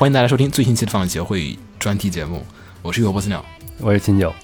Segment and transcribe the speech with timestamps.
[0.00, 2.42] 欢迎大家收听最新期的放映协会专题节目，
[2.80, 3.44] 我是雨果波斯鸟，
[3.76, 4.34] 我是秦九，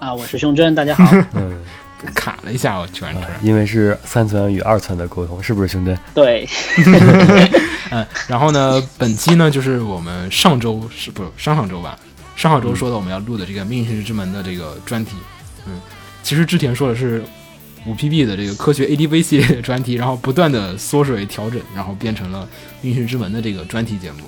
[0.00, 1.08] 啊，我是胸针，大家好。
[1.34, 1.56] 嗯，
[2.16, 5.96] 卡了一下，我居然，因为是三层与二层的沟通，是不是胸针？
[6.12, 6.48] 对
[7.92, 11.96] 嗯，然后呢，本期呢就是我们上周是不是上上周吧？
[12.34, 15.12] 上上周说的我们要录的这个《命运之门》的这个专题，
[15.68, 15.80] 嗯，
[16.24, 17.22] 其实之前说的是
[17.86, 22.42] 五 PB 的这个科学 ADV 系列的专题，然后不断的缩水调整，然后变成了
[22.84, 24.18] 《命运之门》的这个专题节目。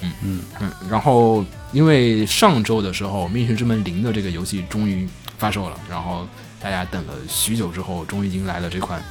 [0.00, 6.26] 嗯嗯嗯，然后因为上周的时候，《命运之门零》的这个游戏终于发售了，然后
[6.60, 9.02] 大家等了许久之后，终于迎来了这款，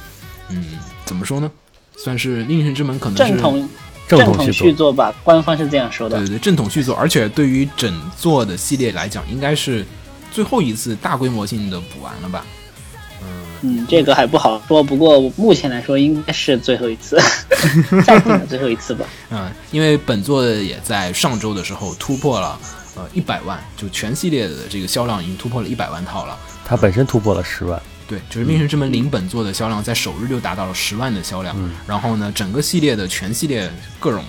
[0.48, 0.64] 嗯，
[1.04, 1.50] 怎么说呢？
[1.96, 3.68] 算是《命运之门》可能是正统
[4.06, 6.16] 正统续续作吧，官方是这样说的。
[6.18, 9.84] 对对对，正统续作，而且对于整座的系列来讲，应该是
[10.30, 12.46] 最后一次大规模性的补完了吧？
[13.62, 17.18] 嗯，这个还不好说，不过目前来说应该是最后一次，
[18.04, 19.04] 暂定的最后一次吧。
[19.30, 22.58] 嗯，因为本作也在上周的时候突破了
[22.94, 26.38] 呃一百万，就全系列的这个销量已经突破了一百万套了。
[26.64, 27.80] 它本身突破了十万。
[28.06, 31.54] 对，就是《命运之门零》本作的销量在首日就达到了十万的销量。
[31.58, 33.70] 嗯然后呢，整个系列的全系列
[34.00, 34.24] 各种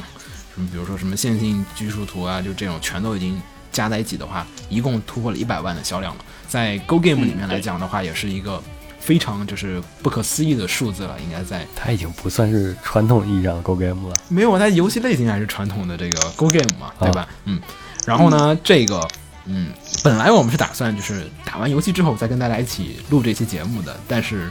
[0.53, 3.41] 什么，比如说什么线性拘束图啊，就这种全都已经
[3.71, 6.25] 加在一起的话，一共突破了一百万的销量了。
[6.45, 8.61] 在 Go Game 里面来讲的话，也是一个
[8.99, 11.15] 非常就是不可思议的数字了。
[11.23, 14.15] 应该在它已经不算是传统意义上的 Go Game 了。
[14.27, 17.27] 没有，它游戏类型还是传统的这个 Go Game 嘛，对吧？
[17.45, 17.59] 嗯。
[18.05, 19.05] 然后呢，这个
[19.45, 19.71] 嗯，
[20.03, 24.49] 本来我们是打算就是打完游戏之后再跟大家一起录这期节目的，但是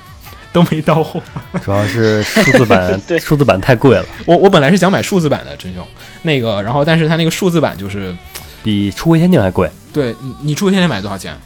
[0.53, 1.21] 都没到货。
[1.63, 5.87] 主要是数字版 对数字版太贵了，我我本来是想买数字版的真兄，
[6.23, 8.15] 那个，然后但是它那个数字版就是，
[8.63, 9.71] 比出回限定还贵。
[9.93, 11.37] 对你你出现在买多少钱？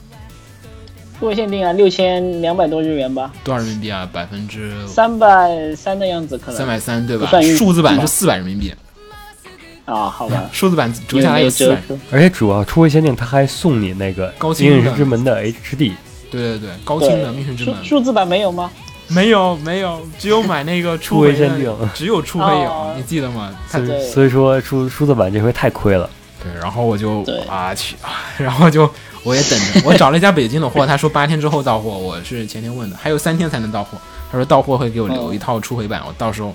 [1.23, 4.09] 数位限定啊，六千两百多日元吧，多少人民币啊？
[4.13, 6.59] 百分之三百三的样子可能。
[6.59, 8.75] 三百三对吧数字版是四百人民币，
[9.85, 11.77] 啊，好吧， 数字版折下来有四百。
[11.89, 11.97] 折。
[12.11, 15.93] 而且主要出回限定，它还送你那个《高清的阴影之门》的 HD，
[16.29, 18.69] 对对对，高清的《命运之门》数字版没有吗？
[19.07, 23.55] 没有没有，只有买那个初回初回限定只有初回有哦，你记得吗？
[23.69, 26.11] 所以所以说数数字版这回太亏了。
[26.43, 28.91] 对，然后我就啊去啊， 然后就
[29.25, 33.99] 我也等着， 我找了一家北京的货，他说八天之后到货，我是前天问的，还有三天才能到货，
[34.31, 36.55] 他说到货会给我留一套初回版，我到时候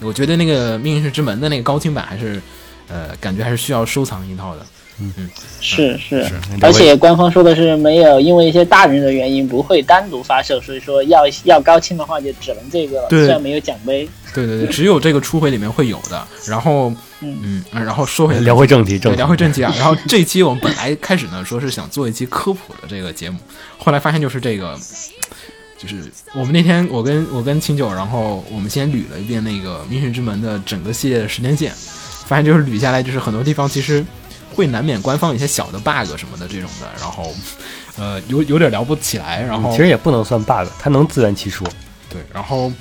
[0.00, 2.40] 我觉得那个《命运之门》的那个高清版还是
[2.88, 4.66] 呃，感觉还是需要收藏一套的。
[5.60, 13.08] 是是是，而且官方说的是没有，因为一些大人的原因不会单独发售，所以说要要高清的话就只能这个了。
[13.08, 16.26] 对虽然没有奖杯，对对对，只有这个初回里面会有的。
[16.46, 16.90] 然后
[17.20, 19.74] 嗯嗯，然后说回聊回正题，正对，聊回正题啊。
[19.76, 23.38] 然后这期我们本来开始呢说是想做一期科普的这个节目，
[23.78, 24.78] 后来发现就是这个，
[25.76, 31.72] 就是我们那天我跟我跟清九，然后我们先捋了一遍那个《命运之门》的整个系列的时间线，
[32.26, 34.04] 发现就是捋下来就是很多地方其实
[34.54, 37.34] 会难免官方一些小的 bug 什么的这种的，然后
[37.98, 41.66] 呃有有点聊不起来，然后其实也不能算 bug，它能自圆其说。
[42.08, 42.72] 对，然后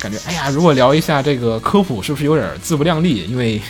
[0.00, 3.26] 感觉哎呀，如果聊一下这个科普，是不是有点自不量力？
[3.28, 3.60] 因为，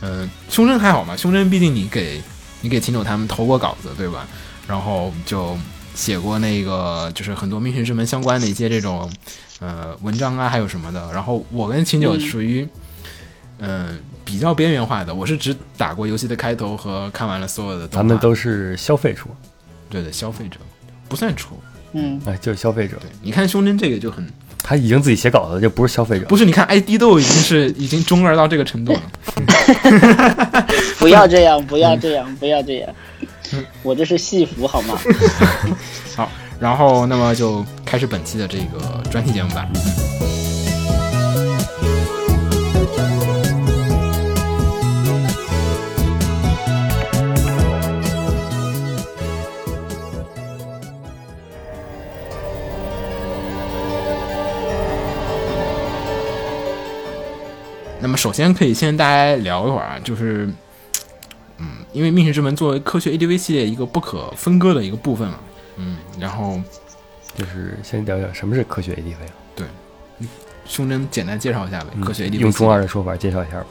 [0.00, 2.22] 嗯、胸针还好嘛，胸针毕竟你给
[2.62, 4.26] 你给秦九他们投过稿子，对吧？
[4.66, 5.58] 然后就
[5.94, 9.10] 写过那个就是很多命运之门相关的一些这种
[9.58, 11.12] 呃文章啊，还有什么的。
[11.12, 12.66] 然后我跟秦九嗯属于
[13.60, 17.86] 嗯、比较边缘化的，我是只打过游戏的开头和看完了所有的。
[17.88, 19.22] 咱们都是消费者，
[19.88, 20.58] 对的消费者，
[21.08, 21.58] 不算出。
[21.92, 24.24] 嗯，哎，就是消费者，对，你看胸针这个就很
[24.62, 26.26] 他已经自己写稿子，就不是消费者。
[26.26, 29.02] 不是，你看 ID 都已经是已经中二到这个程度了。
[30.98, 32.88] 不要这样，不要这样，不要这样，
[33.82, 34.96] 我这是戏服好吗？
[36.14, 36.30] 好，
[36.60, 39.68] 然后那么就开始本期的这个专题节目吧。
[58.00, 60.48] 那么首先可以先大家聊一会儿啊，就是，
[61.58, 65.38] 嗯，因为《命运之门》作为科学 ADV 系列一个不可分割的一个部分嘛，
[65.76, 66.60] 嗯，然后
[67.36, 69.66] 就是先聊聊什么是科学 ADV 啊？
[70.66, 73.66] 胸针简单介绍一下呗，嗯科学 ADV 用中二的说法介绍一下吧。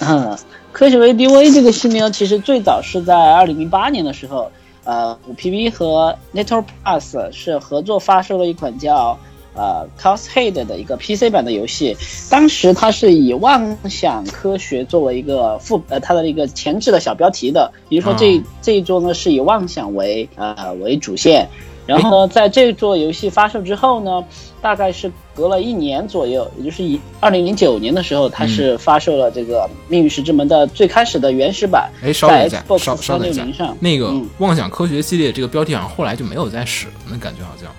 [0.00, 0.38] 嗯，
[0.72, 4.52] 科学 ADV 这个系列其实最早是在二零零八年的时候，
[4.84, 9.18] 呃，五 PB 和 Network Plus 是合作发售了一款叫
[9.56, 11.96] 呃 Coshead 的一个 PC 版的游戏。
[12.30, 21.48] 当时它是以妄想科学作为一个副呃它的一个前置的小标题的，比如说这、啊这一桌呢是以妄想为呃为主线。
[21.86, 24.24] 然后呢，在这座游戏发售之后呢，
[24.60, 37.70] 大概是隔了一年左右，也就是以二零零九年的时候，它是发售了这个《命运石之门》的最开始的原始版，哎，稍等在一下，Xbox 稍稍等一下360上，那个嗯妄想科学系列这个标题好像后来就没有再使了，那感觉好像。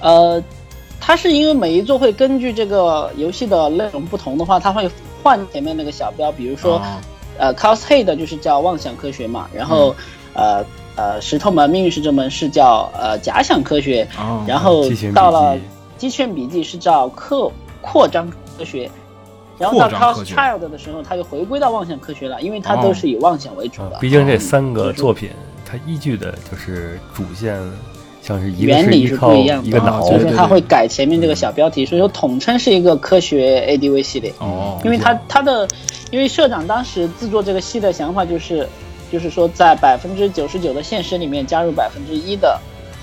[0.00, 0.42] 呃，
[1.00, 4.88] 它是因为每一座会根据这个游戏的内容不同的话，它会
[5.22, 6.76] 换前面那个小标，比如说。
[6.76, 6.82] 哦。
[7.38, 9.94] 呃 c o s Head 就是叫妄想科学嘛，然后、
[10.34, 10.62] 呃
[10.94, 15.56] 呃石头门命运石之门是叫呃假想科学，哦，然后到了
[15.96, 17.50] 记机器人笔记是叫扩
[17.80, 18.90] 扩张科学，
[19.56, 22.80] 然后到 Cos Child 的时候，它就回归到妄想科学了，因为它哦。
[22.82, 23.96] 都是以妄想为主的。
[23.96, 25.30] 啊毕竟这三个作品，
[25.64, 27.58] 它依据的就是主线，
[28.22, 34.32] 像是一个原理是不一样的，一个脑哦，对所以说它会改前面这个小标题，所以说统称是一个科学 ADV 系列。
[34.38, 35.66] 哦，因为它它的，
[36.10, 38.68] 因为社长当时制作这个戏的想法就是，
[39.10, 42.60] 就是说在百分之九十九的现实里面加入百分之一的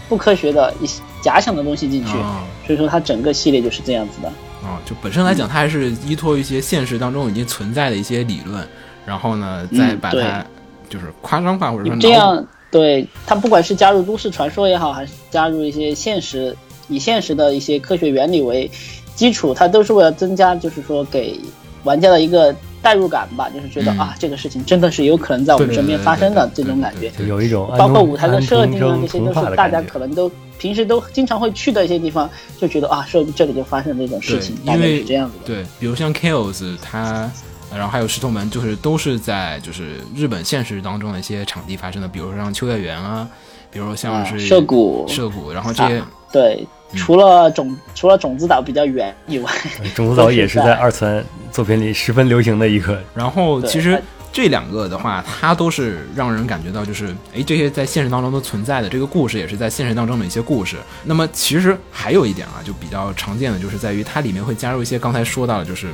[0.08, 4.28] 不科学的一些假想的东西进去，哦所以说它整个系列就是这样子的。
[4.62, 8.68] 哦，就本身来讲，它还是依托一些现实当中已经存在的一些理论，
[9.06, 10.46] 然后呢，再把它
[10.90, 16.56] 就是夸张化或者说这样对它不管是加入都市传说也好，还是加入一些现实
[16.88, 18.70] 以现实的一些科学原理为
[19.16, 21.40] 基础，它都是为了增加就是说给
[21.84, 29.70] 玩家的一个代入感吧，就是觉得、嗯啊这个事情真的是有可能在我们身边发生的这种感觉有一种包括舞台的设定啊，这些都是大。
[29.70, 32.30] 家可能都平时都经常会去的一些地方，
[32.60, 35.46] 就觉得啊，说这里就发生这种事情，大概对因为是这样子的。
[35.46, 37.32] 对，比如像 Kills，它，
[37.72, 43.28] 然后还有石头门，就是都是在就是日本现实当中的一些场地发生的，比如说像秋叶原啊，
[43.72, 45.06] 比如说像啊是涉谷。
[45.08, 46.98] 涉谷，然后这些、啊对，嗯。
[46.98, 49.52] 除了种除了种子岛比较远以外，
[49.94, 60.78] 种子岛也是在在二次元作品里十分流行的一个，然后其实这两个的话，它都是让人感觉到就是，哎，这些在现实当中都存在的这个故事，也是在现实当中的一些故事。
[61.04, 65.88] 那么其实还有一点啊，就比较常见的，就是在于它里面会加入一些刚才说到的，就是，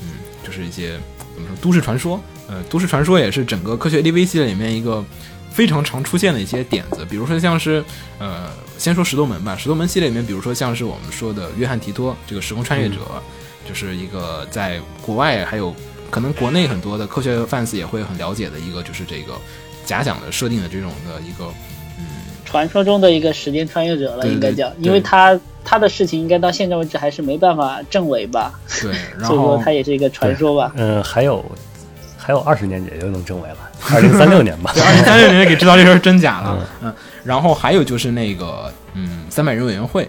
[0.00, 0.08] 嗯，
[0.42, 0.98] 就是一些
[1.34, 2.20] 怎么说都市传说。
[2.48, 5.02] 呃，都市传说也是整个科学 ADV 系列里面一个
[5.50, 7.82] 非常常出现的一些点子，比如说像是
[8.18, 12.96] 呃，先说石头门吧，石头门系列里面，比如说像是我们说的约翰提托这个时空穿越者，
[13.66, 15.74] 就是一个在国外还有
[16.10, 19.34] 可能国内很多的科学 fans 也会很了解的一个，就是这个
[19.86, 21.50] 假想的设定的这种的一个，
[22.52, 28.52] 传说中的一个时间穿越者了，应该叫，因为他他的事情应该到现在为止还是没办法证伪吧，
[28.82, 30.70] 对，然所以说他也是一个传说吧。
[30.76, 31.42] 嗯，还有
[32.18, 33.56] 还有二十年也就能证伪了，
[33.90, 34.70] 二零三六年吧。
[34.74, 36.94] 对，二零三六年给知道这事儿真假了，嗯，
[37.24, 40.06] 然后还有就是那个，嗯，三百人委员会，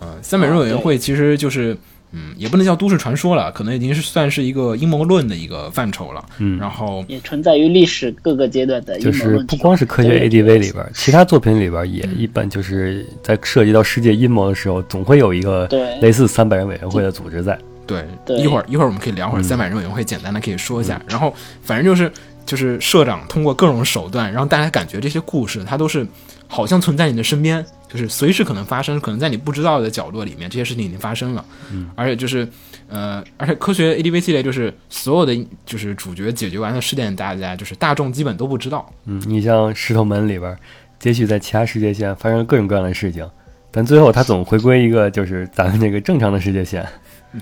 [0.00, 1.76] 嗯，三百人委员会其实就是。
[2.12, 6.24] 嗯，也不能叫都市传说了，可能已经是算是一个阴谋论的一个范畴了。
[6.38, 9.38] 嗯然后也存在于历史各个阶段的阴就是。
[9.40, 17.58] 不光是科学 ADV 里边，其他作品里边也一般就是在涉及到世界阴谋的时候，总会有一个对类似三百人委员会的组织在。
[17.86, 21.00] 对，对一会儿一会儿我们可以聊会儿嗯三百人委员会，简单的可以说一下。
[21.08, 22.10] 然后反正就是
[22.46, 26.06] 就是社长通过各种手段，让大家感觉这些故事它都是
[26.46, 31.44] 好像存在你的身边，就是随时可能发生，可能在你不知道的角落里面，这些事情已经发生了。
[31.72, 32.46] 嗯，而且就是
[32.88, 38.88] 呃，而且科学 ADV 系列就是所有的就是主角解决完的事件，大家就是大众基本都不知道。
[39.06, 40.56] 嗯，你像石头门里边，
[41.02, 43.28] 也许在其他世界线发生了各种各样的事情，
[43.70, 46.86] 但最后它总回归一个就是咱们这个正常的世界线。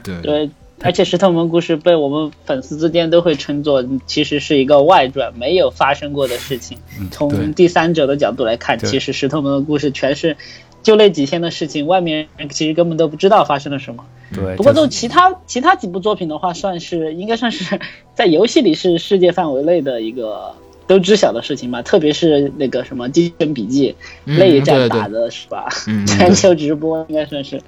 [0.02, 6.78] 对对，而且石头门故事被我们粉丝之间都会称作其实是一个外传，没有发生过的事情。
[7.10, 10.36] 从第三者的角度来看，对其实石头门的故事全是
[10.82, 14.04] 就那几天的事情，外面人其实根本都不知道发生了什么。
[14.32, 17.80] 对，不过就就是其他其他几部作品的话，算是应该算是
[18.14, 20.54] 在游戏里是世界范围内的一个
[20.86, 21.82] 都知晓的事情吧。
[21.82, 23.90] 特别是那个什么《机器人笔记》
[24.26, 25.66] 嗯内战打的是吧？
[25.88, 27.60] 嗯，全球直播应该算是。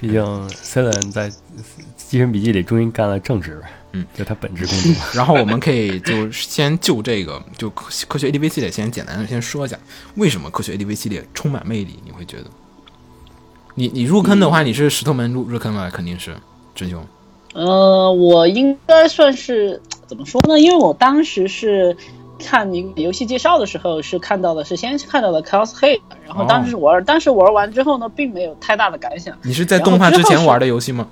[0.00, 1.30] 毕竟 Celine 在
[2.08, 3.62] 《机神笔记》里终于干了正职，
[3.92, 4.92] 嗯，就他本职工作。
[5.14, 9.78] 然后我们可以就先就这个就科科学 ADV 系列先简单的先说一下，
[10.16, 11.98] 为什么科学 ADV 系列充满魅力？
[12.04, 12.44] 你会觉得？
[13.74, 16.34] 你你入坑的话，你是石头门入入坑了，肯定是
[16.74, 17.04] 真凶。
[17.54, 20.58] 呃，我应该算是怎么说呢？
[20.58, 21.96] 因为我当时是
[22.38, 29.36] 看一个游戏介绍的时候，是看到的是先看到的 Chaos Head，然后当时玩，当时玩完之后呢，并没有太大的感想。
[29.42, 31.06] 你是在动画之前玩的游戏吗？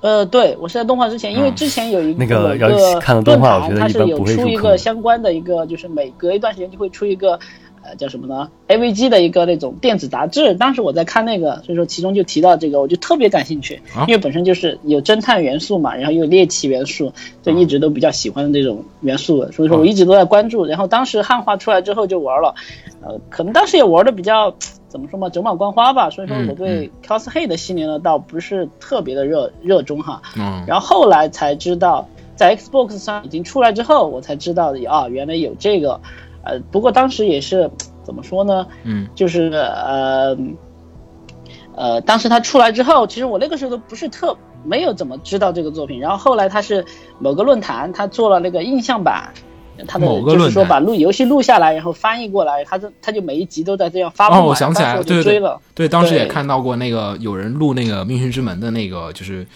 [0.00, 1.54] 呃，对，我是在动画之前，因为嗯。
[1.54, 7.38] 之前有一那个一要看了动画我觉得论坛它是有出一个相关的一个，就是每隔一段时间就会出一个
[7.86, 17.12] 呃叫什么呢？AVG 的一个那种电子杂志，当时我在看那个，所以说其中就提到这个，我就特别感兴趣，啊因为本身就是有侦探元素嘛，然后又有猎奇元素，
[17.42, 20.66] 就一直都比较喜欢的这种元素，所以说我一直都在关注。
[20.66, 22.54] 然后当时汉化出来之后就玩了，
[23.02, 24.54] 呃，可能当时也玩的比较
[24.88, 30.22] 怎么说嘛，走马观花吧，所以说嗯我对 cosplay 的系列呢倒不是特别的热热衷哈。
[30.36, 36.00] 嗯然后后来才知道，在 Xbox 上已经出来之后，我才知道啊，原来有这个。
[36.46, 37.70] 呃，不过当时也是
[38.04, 38.66] 怎么说呢？
[38.84, 40.36] 嗯就是呃
[41.74, 46.00] 呃，当时他出来之后，其实我那个时候都不是特没有怎么知道这个作品。
[46.00, 46.84] 然后后来他是
[47.18, 49.28] 某个论坛，他做了那个印象版。
[49.86, 54.40] 他的某个就是说把录游戏录下来，然后翻译过来，他就他就每一集都在这样发布嘛。
[54.40, 55.60] 哦我想起来了对对了。
[55.74, 59.46] 对，当时也看到过那个有人录那个《命运之门》的那个，就是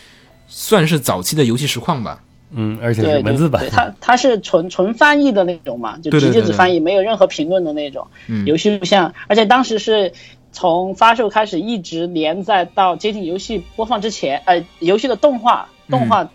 [0.46, 2.20] 算是早期的游戏实况吧。
[2.52, 3.62] 嗯，而且是文字版。
[3.62, 8.44] 对，对它它是纯纯翻译的那种嘛，就直接只翻译，没有任何评论的那种嗯。
[8.46, 10.12] 游戏录像，而且当时是
[10.52, 16.28] 从发售开始一直连载到接近游戏播放之前，呃，游戏的动画动画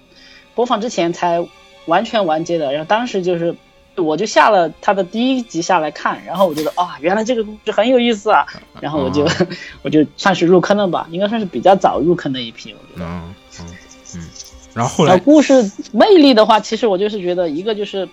[0.54, 1.46] 播放之前才
[1.86, 2.72] 完全完结的。
[2.72, 3.56] 然后当时就是
[3.98, 8.46] 我就下了它的第一集下来看，然后我觉得啊，原来这个故事很有意思啊，
[8.80, 9.28] 然后我就、
[9.84, 13.06] 我就算是入坑了吧，应该算是比较早入坑的一批，我觉得。
[13.06, 13.34] 嗯，
[14.76, 18.10] 然后来故事魅力的话，其实我就是觉得，一个就是，如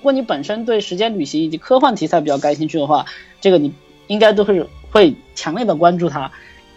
[0.00, 3.04] 果你本身对时间旅行以及科幻题材比较感兴趣的话，
[3.40, 3.72] 这个你
[4.06, 6.30] 应该都是会强烈的关注它。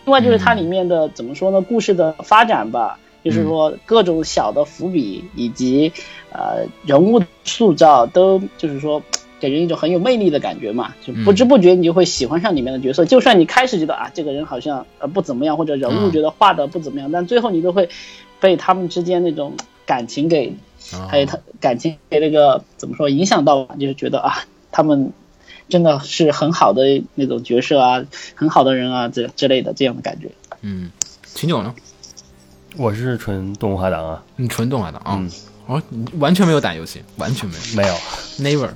[0.06, 5.94] 另外就是它里面的、怎么说呢，故事的发展吧，就是说各种小的伏笔以及
[6.34, 9.02] 呃人物塑造，都就是说。
[9.40, 13.06] 给人一种很有魅力的感觉嘛，就不知不觉你就会喜欢上里面的角色。
[13.06, 17.88] 就算你开始觉得啊，这个人好像呃不怎么样，或者人物嗯觉得画的不怎么样，但最后你都会
[18.40, 20.54] 被他们之间那种感情给
[20.94, 25.12] 啊还有他感情给那个怎么说影响到吧，就是觉得啊，他们
[25.70, 30.30] 真的是很好的那种角色啊，很好的人啊，这之类的这样的感觉。
[30.62, 30.92] 嗯，
[31.24, 31.74] 秦九呢？
[32.76, 35.16] 我是纯动画党啊，你纯动画党啊？
[35.18, 35.32] 嗯
[35.66, 37.84] 哦，你完全没有打游戏，完全没有
[38.38, 38.70] 没有，，never。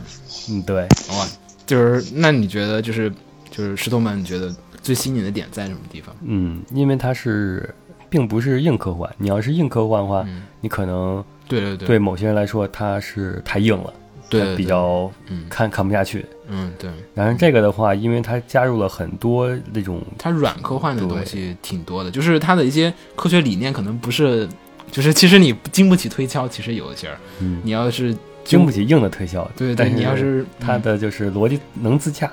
[0.50, 1.27] 嗯，对，哇，
[1.65, 3.10] 就是那你觉得就是
[3.50, 6.13] 就是石头们，你觉得最吸引你的点在什么地方？
[6.24, 7.74] 嗯，因为它是
[8.12, 11.88] 并不是硬科幻，你要是硬科幻的话，嗯，你可能对对对。
[11.88, 13.94] 对某些人来说它是太硬了，
[14.30, 15.46] 对，比较嗯。
[15.50, 16.25] 看看不下去。
[16.50, 24.46] 嗯对，然后这个的话，因为它加入了很多那种它软科幻的东西挺多的，就是它的一些科学理念可能不是，
[24.91, 27.62] 就是其实你经不起推敲，其实有一些儿，嗯。
[27.63, 28.13] 你要是
[28.44, 32.30] 经不起硬的推销，对对，但是你要是它的就是逻辑能自洽，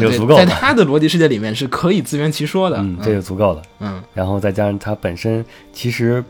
[0.00, 0.44] 这就足够了。
[0.44, 3.62] 在他的逻辑世界里面是可以自圆其说的，嗯，这就足够了。
[3.80, 6.22] 嗯然后再加上它本身其实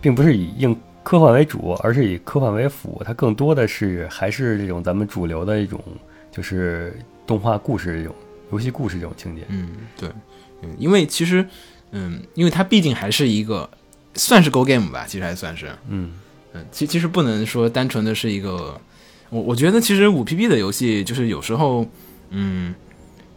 [0.00, 5.80] 并不是以硬科幻为主，而是以科幻为辅，它更多的是还是这种咱们主流的一种
[6.30, 8.14] 就是动画故事这种
[8.52, 9.42] 游戏故事这种情节。
[9.48, 10.08] 嗯对，
[10.62, 11.46] 嗯，因为其实
[11.92, 13.68] 嗯，因为它毕竟还是一个
[14.14, 16.12] 算是 Go Game 吧，其实还算是，嗯
[16.52, 18.78] 嗯，其其实不能说单纯的是一个，
[19.30, 21.86] 我我觉得其实五 P B 的游戏就是有时候，
[22.30, 22.74] 嗯，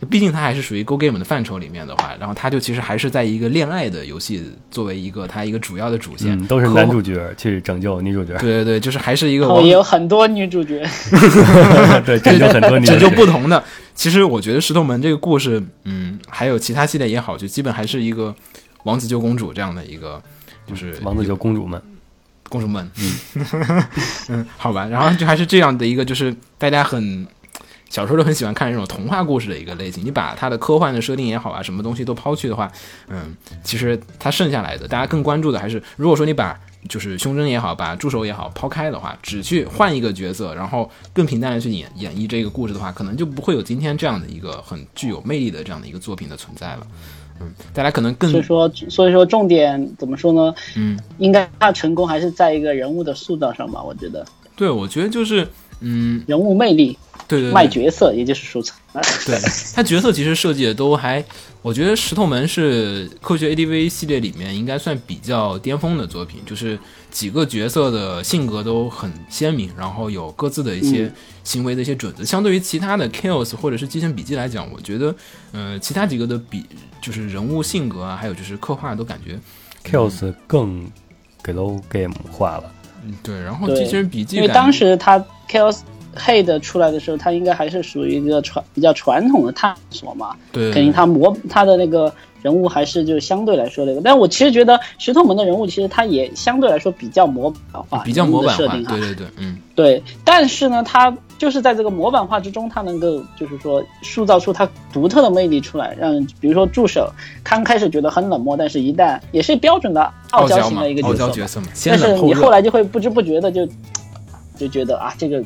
[0.10, 10.84] 毕竟它还是属于 Go Game 的范畴里面的话，然后它就其实还是在一个恋爱的游戏作为一个它一个主要的主线，嗯，都是男主角去拯救女主角，对对对，就是还是一个然后也有很多女主角，
[12.06, 13.64] 对，拯救很多女主拯角，救不同的。
[13.94, 18.34] 其实我觉得石头门这个故事，嗯，还有其他系列也好，就基本还是一个
[18.84, 20.22] 王子救公主这样的一个，
[20.66, 21.80] 就是王子救公主们。
[22.50, 23.86] 公主们，嗯。
[24.30, 27.26] 嗯，好吧，然后就还是这样的一个，就是大家很
[27.92, 30.04] 小时候都很喜欢看这种童话故事的一个类型。
[30.06, 32.72] 你把它的科幻的设定也好啊，什么东西都抛去的话，
[33.10, 36.58] 嗯，其实它剩下来的，大家更关注的还是，如果说你把
[36.88, 46.88] 就是胸针也好，把助手也好抛开的话，只去换一个角色，然后更平淡的去演演绎这个故事的话，可能就不会有今天这样的一个很具有魅力的这样的一个作品的存在了。
[47.42, 50.56] 嗯，大家可能更所以说所以说重点怎么说呢？
[50.78, 55.46] 嗯，应该它成功还是在一个人物的塑造上吧，我觉得对，我觉得就是
[55.82, 56.98] 嗯，人物魅力、
[57.32, 58.76] 对对对，卖角色，也就是收藏，
[59.26, 59.40] 对
[59.74, 61.24] 他角色其实设计的都还，
[61.62, 66.78] 我觉得石头门是科学 ADV 系列里面应该算比较巅峰的作品，就是
[67.10, 71.10] 几个角色的性格都很鲜明，然后有各自的一些
[71.46, 72.26] 行为的一些准则。
[72.26, 75.16] 相对于其他的 Kills 或者是《机神笔记》来讲，我觉得，
[75.54, 76.66] 呃，其他几个的比
[77.02, 79.40] 就是人物性格啊，还有就是刻画都感觉
[79.90, 80.92] ，Kills 更
[81.42, 82.72] 给 low game 化了。
[83.06, 83.40] 嗯，对。
[83.42, 85.18] 然后《对机器人笔记》因为当时他
[85.50, 85.80] Chaos
[86.16, 90.72] Head 出来的时候，他应该还是属于一个传比较传统的探索嘛，对。
[90.72, 99.58] 肯定他模他的那个人物还是就相对来说那个，但我其实觉得石头门的人物其实他也相对来说比较模板化，比较模板化，对对对，嗯。
[99.74, 111.02] 对，但是呢，他就是在这个模板化之中，它能够就是说塑造出它独特的魅力出来，让比如说助手刚开始觉得很冷漠，但是一旦也是标准的傲娇型，的一个
[111.32, 111.68] 角色嘛。
[111.86, 113.68] 但是你后来就会不知不觉的就
[114.56, 115.44] 就觉得啊，这个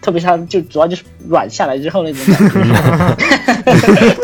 [0.00, 4.16] 特别是他就主要就是软下来之后那种感觉。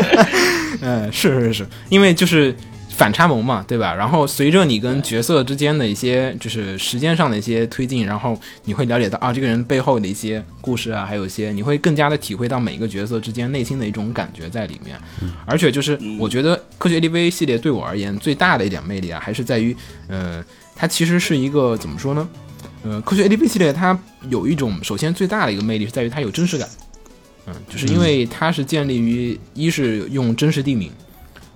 [0.83, 2.54] 嗯，是是是，因为就是。
[2.97, 3.95] 反差萌嘛，对吧？
[3.95, 14.97] 然后随着你跟角色之间的一些就是时间上的一些推进，然后你会了解到啊，这个人背后的一些故事啊，还有一些你会更加的体会到每一个角色之间内心的一种感觉在里面。
[15.45, 19.76] 而且就是我觉得科学 ADV 系列对我而言最大的一点魅力啊，还是在于，
[20.09, 20.42] 呃，
[20.75, 22.26] 它其实是一个怎么说呢？
[22.86, 26.68] 呃，科学 A D P 系列它有一种首先最大的一个魅力是在于它有真实感，
[27.46, 30.90] 嗯，就是因为它是建立于一是用真实地名。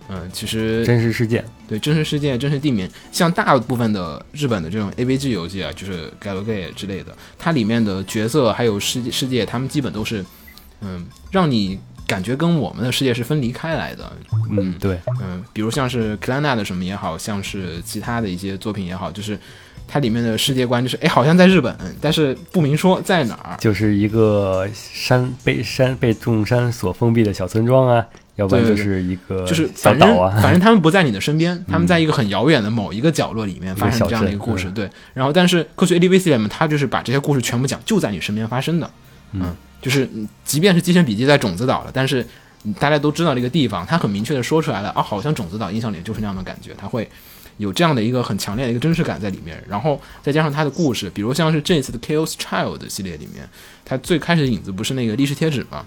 [0.08, 10.24] 嗯，其实真实事件，对真实事件、真实地名，像大部分的日本的这种 AVG 游戏啊，就是 Galgame 之类的，它里面的角色还有世界世界，他们基本都是，
[10.80, 11.78] 嗯，让你
[12.10, 14.12] 感觉跟我们的世界是分离开来的。
[14.50, 19.38] 嗯，对，嗯，比如像是克兰娜的什么也好像是其他的一些作品也好，就是
[19.86, 28.04] 它里面的世界观就是，哎，好像在日本，但是不明说在哪儿，就是一个山被山被众山所封闭的小村庄啊。
[28.36, 34.70] 要不然就是一个就是反正 反正他们不在你的身边，他们在一个很遥远的某一个角落里面发生这样的一个故事。
[34.70, 38.90] 对，然后但是科学 A D V C 里面，他就是把这些故事全部讲就在你身边发生的。
[39.32, 40.08] 嗯，就是
[40.44, 42.26] 即便是《机神笔记》在种子岛了，但是
[42.78, 47.08] 大家都知道这个地方，他很明确的说出来了啊，好像种子岛印象里就是那样的感觉，它会
[47.56, 49.62] 有这样的一个很强烈的一个真实感在里面。
[49.68, 53.48] 然后再加上他的故事，比如像是这次的 Chaos Child 系列里面，
[53.84, 55.86] 他最开始的影子不是那个历史贴纸吗？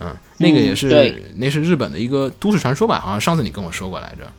[0.00, 2.98] 嗯，那个也是，那是日本的一个都市传说吧？
[2.98, 4.30] 好像上次你跟我说过来着。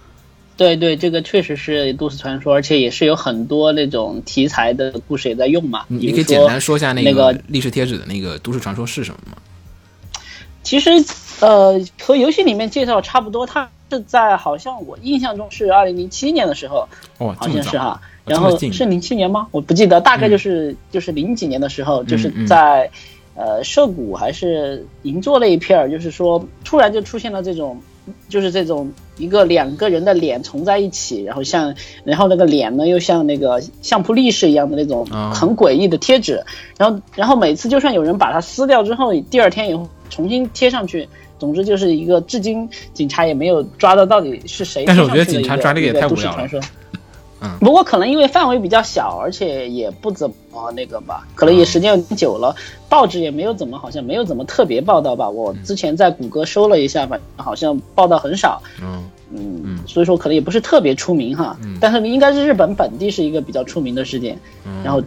[0.55, 5.86] 对对，这个确实是都市传说，而且也是有很多那种题材的故事也在用嘛。
[5.88, 9.38] 你可以简单说一下那个历史贴纸的那个都市传说是什么吗？
[10.62, 10.91] 其实，
[11.39, 16.87] 呃，和游戏里面介绍差不多，它是在好像我印象中是二零零七年的时候，
[17.18, 19.48] 哦，好像是哈，然后是零七年吗？
[19.51, 22.89] 我不记得，大概就是就是零几年的时候，就是在。
[23.35, 27.81] 呃，涉谷还是银座那一片儿，就是说突然就出现了这种，
[28.27, 36.44] 就是这种一个两个人的脸重在一起，然后像，然后那个脸呢又像那个相扑力士一样的那种很诡异的贴纸，
[36.77, 41.07] 然后然后每次就算有人把它撕掉之后，第二天也重新贴上去，
[41.39, 46.50] 总之就是一个至今警察也没有抓到到底是谁但是我觉得警察抓这个也太无聊了。
[47.60, 52.56] 不过可能因为范围比较小，而且也不怎么那个吧，可能也时间有点久了，
[52.90, 55.29] 报纸也没有怎么，好像没有怎么特别报道吧。
[55.29, 58.62] 我之前在谷歌搜了一下，反正好像报道很少。
[58.82, 59.03] 嗯
[59.36, 61.58] 嗯，所以说可能也不是特别出名哈。
[61.79, 64.38] 但是应该是日本本地是一个比较出名的事件。
[64.84, 65.01] 然后。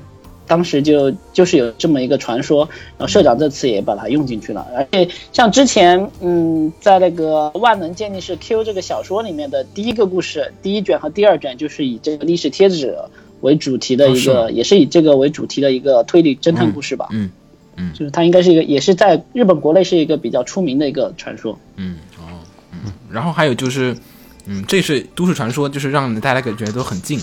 [0.47, 4.67] 当时就就是有这么一个传说，然后社长这次也把它用进去了。
[4.77, 12.97] 而且像之前，嗯，在那个《万能鉴定师 Q》这个小说里面的第一个故事，第一卷和第二卷就是以这个历史贴纸
[13.41, 17.09] 为主题的一个，也是以这个为主题的一个推理侦探故事吧。
[17.11, 17.31] 嗯
[17.77, 21.59] 嗯，就是它应该是一个，也是在日本国内是一个比较出名的一个传说。
[21.77, 22.41] 嗯哦
[22.73, 23.95] 嗯，然后还有就是，
[24.47, 27.21] 嗯，这是都市传说，就是让大家感觉都很近。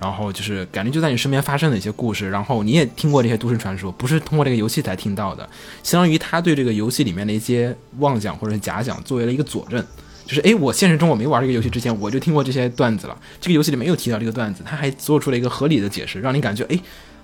[0.00, 5.46] 然后就是感觉就在你身边发生的一些故事，然后你也听过这些都市传说，不是通过这个游戏才听到的，
[5.82, 9.84] 相当于他对这个游戏里面的一些妄想或者假想作为了一个佐证，
[10.24, 15.40] 就是诶，我现实中我没玩这个游戏之前，我就听过这些段子了，这个游戏里没有提到这个段子，他还做出了。
[15.40, 16.78] 一个合理的解释，让你感觉诶。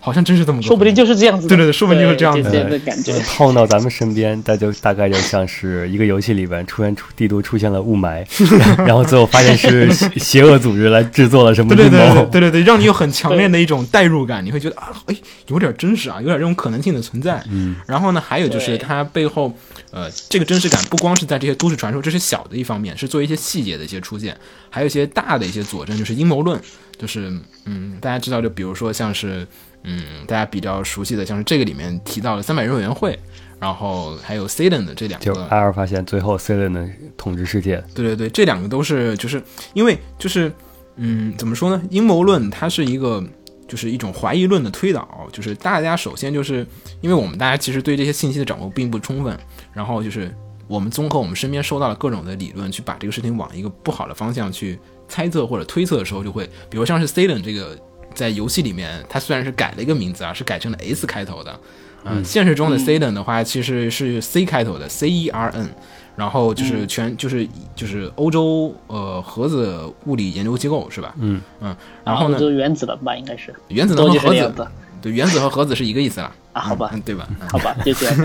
[0.06, 1.48] 好像真是这么，说不定就是这样子。
[1.48, 3.12] 对对对，说不定就是这样子的感觉。
[3.26, 8.24] 碰到咱们身边，那就大概就像是一个游戏里边出现出地图出现了雾霾，
[8.86, 15.16] 然后最后发现是邪恶组织来制作了什么对对对对对对，让你有很强烈的一种代入感，你会觉得啊，哎，
[15.48, 17.42] 有点真实啊，有点这种可能性的存在。
[17.50, 17.74] 嗯。
[17.88, 19.52] 然后呢，还有就是它背后，
[19.90, 24.36] 呃，这个真实感不光是在这些都市传说，这是小的一方面，是做一些细节的一些出现，
[24.70, 26.60] 还有一些大的一些佐证，就是阴谋论，
[26.96, 27.32] 就是
[27.64, 29.44] 嗯，大家知道，就比如说像是。
[29.88, 33.16] 嗯，大家比较熟悉的像是这个里面提到了三百人委员会，
[33.60, 37.82] 然后还有 C 伦的这两个，就阿尔发现最后 C 伦的统治世界。
[37.94, 39.40] 对对对，这两个都是就是
[39.74, 40.52] 因为就是
[40.96, 41.80] 嗯，怎么说呢？
[41.88, 43.22] 阴谋论它是一个
[43.68, 46.66] 就是一种怀疑论的推导，就是大家首先就是
[47.00, 49.38] 因为我们大家其实对这些信息的掌握并不充分，
[49.72, 50.34] 然后就是
[50.66, 57.78] 我们综合我们身边收到了各种的理论，去把这个事情往一个不好的方向去猜测或者推测的时候，就会比如像是 C 伦这个。
[58.16, 61.56] 在游戏里面，它虽然是改了一个名字啊，是改成了 S 开头的。
[62.04, 65.68] 嗯，现实中的 C 等的话，其实是 C 开头的 C E R N，
[66.14, 71.14] 然后就是全就是就是欧洲呃核子物理研究机构是吧？
[71.18, 72.38] 嗯嗯，然后呢？
[72.38, 74.68] 就原子能吧，应该是原子能和核子。
[75.02, 77.28] 对，原子和核子是一个意思啦，啊，好吧嗯，对吧？
[77.40, 78.16] 嗯好吧，就这样。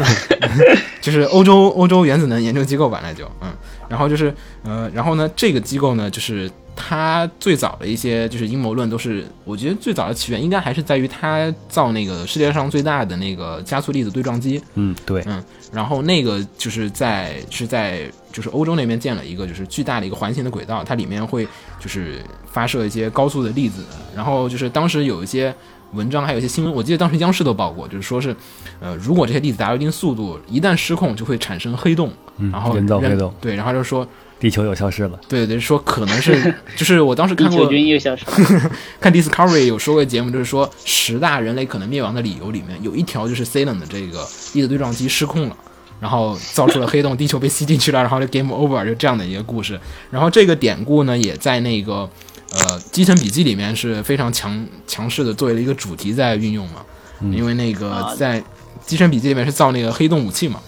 [1.01, 3.51] 就是欧洲欧洲原子能研究机构吧，那就嗯，
[3.89, 21.45] 然后就是呃，然后呢，这个机构呢，就是它最早的一些就是阴谋论都是，我觉得最早的起源应该还是在于他造那个世界上最大的那个加速粒子对撞机，嗯，对，嗯，然后那个就是在是在就是欧洲那边建了一个就是巨大的一个环形的轨道，它里面会
[21.79, 22.19] 就是
[22.51, 23.84] 发射一些高速的粒子，
[24.15, 25.53] 然后就是当时有一些
[25.93, 28.36] 文章还有一些新闻，我记得当时央视都报过，就是说是
[28.79, 34.07] 呃如果这些粒子达到一定速度，一旦失控就会产生黑洞，嗯然后人造黑洞，对，然后就说
[34.41, 35.17] 地球又消失了。
[35.30, 38.71] 对对说可能是 就是我当时看过球军又消失了。
[38.99, 45.56] 看 Discovery 有说过节目，就是说十大人类可能灭亡的理由里面有一条就是 Ceylon 的这个粒子对撞机失控了。
[45.99, 49.80] 然后造出了黑洞，地球被吸进去了，然后就 game over，就这样的一个故事。
[50.10, 52.10] 然后这个典故呢，也在那个
[52.49, 52.60] 呃
[52.91, 56.84] 《基层笔记》里面是非常强强势的作为了一个主题在运用嘛。
[57.32, 58.41] 因为那个啊在
[58.84, 60.60] 《基层笔记》里面是造那个黑洞武器嘛。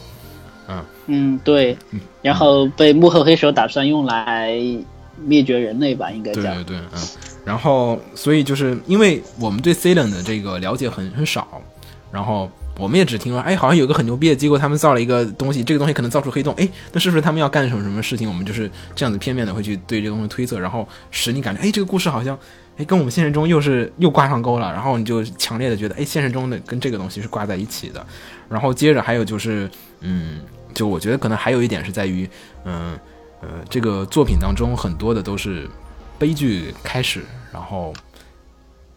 [0.67, 1.77] 嗯嗯，对。
[2.21, 4.57] 然后被幕后黑手打算用来
[5.25, 6.43] 灭绝人类吧，应该讲。
[6.43, 7.01] 对对对，嗯，
[7.45, 11.61] 然后所以就是因为我们对 Ceylon 的这个了解很很少，
[12.11, 18.27] 然后我们也只听说，哎，好像有个很牛逼的机构，他们造了一个东西，这个东西可能造出黑洞，哎，那是不是他们要干什么什么事情？
[18.27, 22.37] 我们就是这样子片面的会去对这个东西推测，然后使你感觉，哎，这个故事好像，
[22.77, 28.05] 哎，跟我们现实中又是又挂上钩了，然后你就强烈的觉得，哎，现实中的跟这个东西是挂在一起的，
[28.49, 29.69] 然后接着还有就是，
[30.01, 30.41] 嗯，
[30.73, 32.29] 就我觉得可能还有一点是在于，
[32.65, 32.97] 嗯。
[33.45, 35.69] 呃，这个作品当中很多的都是
[36.17, 37.93] 悲剧开始，然后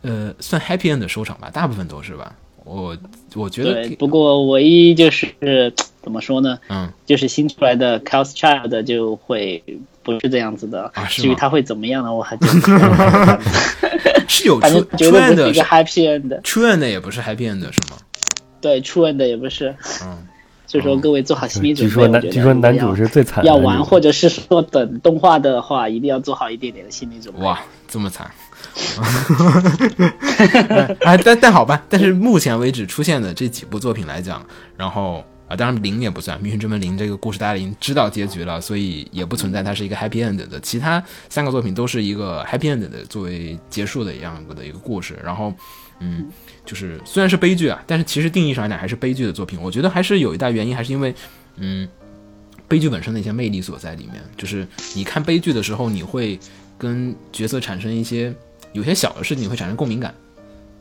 [0.03, 2.33] 呃算 happy end 的收场吧，大部分都是吧。
[2.67, 2.97] 我
[3.35, 6.59] 我觉得对，不过唯一就是怎么说呢？
[6.69, 9.63] 嗯，就是新出来的 Chaos Child 就会
[10.03, 10.91] 不是这样子的。
[10.95, 12.13] 啊至于他会怎么样呢？
[12.13, 12.49] 我还真
[14.29, 16.41] 是有反 true 正绝对不是一个 happy end。
[16.43, 17.97] true end 也不是 happy end 是吗？
[18.61, 19.75] 对，true end 也不是。
[20.03, 20.27] 嗯，
[20.67, 22.21] 所以说各位做好心理准备。
[22.31, 27.41] 据说男主是最惨要玩，或者是说等动画的话，一定要做好一点点的心理准备。
[27.43, 28.29] 哇，这么惨。
[31.01, 34.45] 哎，但但好吧，但是目前为止出现的这几部作品来讲，
[34.77, 40.59] 然后啊，当然零也不算，《命运之门零》这个故事大家已经知道结局了，所以也不存在它是一个 happy end 的。
[40.61, 45.17] 其他三个作品都是一个 happy end 的作为结束的一样的一个故事。
[45.23, 45.55] 然后，
[46.01, 46.29] 嗯，
[46.65, 49.59] 就是虽然是悲剧啊，但是其实定义上来讲还是悲剧的作品。
[49.63, 51.15] 我觉得还是有一大原因，还是因为，
[51.57, 51.89] 嗯，
[52.67, 54.23] 悲剧本身的一些魅力所在里面。
[54.37, 56.39] 就是你看悲剧的时候，你会
[56.77, 58.35] 跟角色产生一些
[58.77, 60.15] 有些小的事情你会产生共鸣感，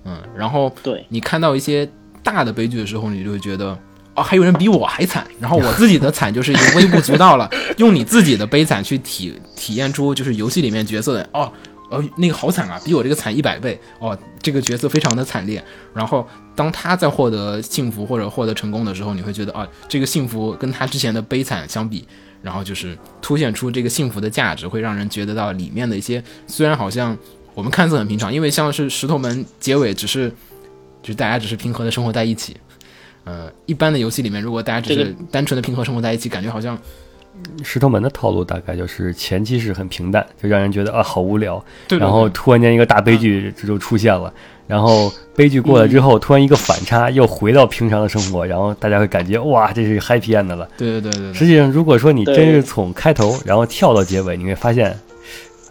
[0.04, 1.90] 嗯，然后对，你看到一些
[2.22, 3.78] 大的悲剧的时候，你就会觉得，
[4.16, 11.52] 哦，还有人比我还惨，然后我自己的惨就是已经微不足道了， 用你自己的悲惨去体体验出就是游戏里面角色的，哦，
[11.90, 22.06] 哦，那个好惨啊，比我这个惨一百倍，哦，这个角色非常的惨烈，然后当他在获得幸福或者获得成功的时候，你会觉得，啊，这个幸福跟他之前的悲惨相比。
[22.42, 27.18] 然后就是凸显出这个幸福的价值，会让人觉得到里面的一些，虽然好像
[27.56, 30.30] 我们看似很平常，因为像是石头门结尾只是，
[31.02, 32.56] 就是大家只是平和的生活在一起。
[33.24, 36.78] 呃，一般的游戏里面，如果大家只是单纯的平和生活在一起，感觉好像
[37.64, 44.32] 石头门的套路大概就是前期是很平淡，就让人觉得啊好无聊，对对然后突然间一个大悲剧这就出现了，
[44.68, 50.70] 然后悲剧过了之后，突然一个反差，又回到平常的生活，然后大家会感觉哇，这是 happy end 了。
[50.78, 54.96] 对对对对对实际上，如果说你真是从开头然后跳到结尾，你会发现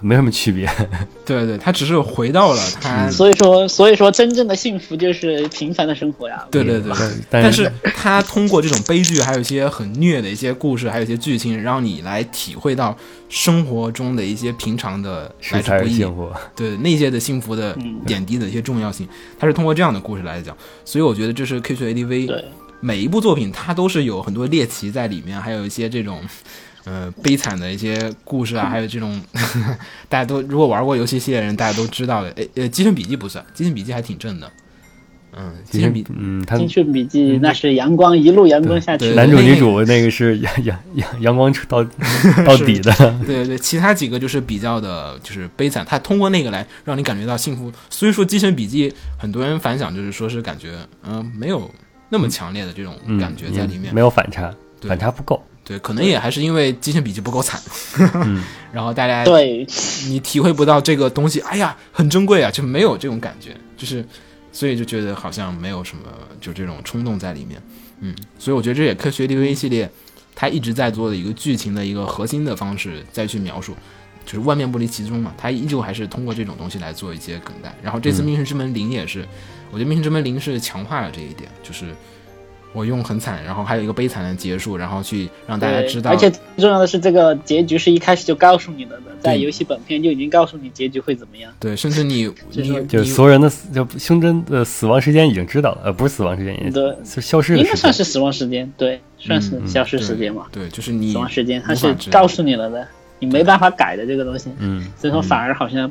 [0.07, 0.69] 没什么区别。
[1.25, 6.45] 对对，他只是回到了他，所以说，所以说真正的幸福就是平凡的生活呀。
[6.51, 7.09] 对对对对。
[7.31, 12.95] 但但是他通过这种悲剧，还有一些很虐的一些故事，还有一些剧情，让你来体会到
[13.31, 16.31] 生活中的一些平常的来之不易，幸福。
[16.55, 22.45] 对那些的幸福的嗯点滴的一些重要性，他是通过这样的故事来讲，所以我觉得这是 K 3 ADV 对
[22.81, 26.21] 每一部作品它都是有很多猎奇在里面，还有一些这种。
[26.85, 29.21] 呃，悲惨的一些故事啊， 还有这种，
[30.09, 32.29] 大家都如果玩过游戏系列的人，大家都知道的。
[32.37, 34.51] 呃呃，《基层笔记》不算，《基层笔记》还挺正的。
[35.37, 41.83] 嗯，《基层笔嗯，他《精训笔记》那是阳光一路阳光下去，男主女主那个是 阳阳阳阳光到
[42.47, 42.93] 到底的。
[43.27, 45.85] 对对对，其他几个就是比较的，就是悲惨。
[45.85, 47.73] 他通过那个来让你感觉到幸福。
[47.91, 51.69] 所以说，《机神笔记》很多人反响就是说是感觉，嗯、没有
[52.11, 53.93] 那么强烈的这种嗯感觉在里面。
[53.93, 55.43] 没有反差，对反差不够。
[55.65, 57.61] 对，可能也还是因为《机械笔记》不够惨，
[58.23, 59.67] 嗯然后大家对，
[60.07, 64.05] 你体会不到这个东西，哎呀，很珍贵啊，就没有这种感觉，就是
[64.53, 66.05] 所以就觉得好像没有什么
[66.41, 67.63] 就这种冲动在里面。
[68.01, 69.91] 嗯，所以我觉得这也科学 DV 系列
[70.35, 73.75] 它一直在做的一个剧情的一个核心的方式再去描述。
[74.27, 77.71] 就是万变不离其宗嘛，它依旧还是通过这种东西来做一些梗概。
[77.83, 79.21] 然后这次《命运之门零》也是，
[79.71, 81.95] 我觉得《命运之门零》是强化了这一点，就是
[82.75, 91.51] 我用很惨，然后还有一个悲惨的结束，然后去让大家知道，而且最重要的是，这个结局是一开始就告诉你了的，在游戏本片就已经告诉你结局会怎么样。
[91.61, 97.75] 对，甚至你就是说你就是所有人的死，就胸针的死亡时间已经知道了，呃，不是死亡时间，也对是消失的应该。
[97.77, 100.47] 算是死亡时间，对，算是嗯消失时间嘛。
[100.51, 102.87] 对，就是你死亡时间它是告诉你了的，
[103.21, 104.51] 你没办法改的这个东西。
[104.59, 105.89] 嗯，所以说反而好像，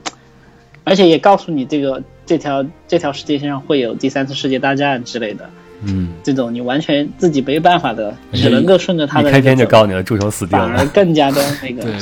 [0.83, 5.49] 而且也告诉你这个这条这条世界线上会有第三次世界大战之类的，
[5.85, 10.85] 嗯，这种你完全自己没办法的，只能够顺着他的开篇就告诉你了，助手死定反而了。
[10.87, 11.99] 更加的那个对对，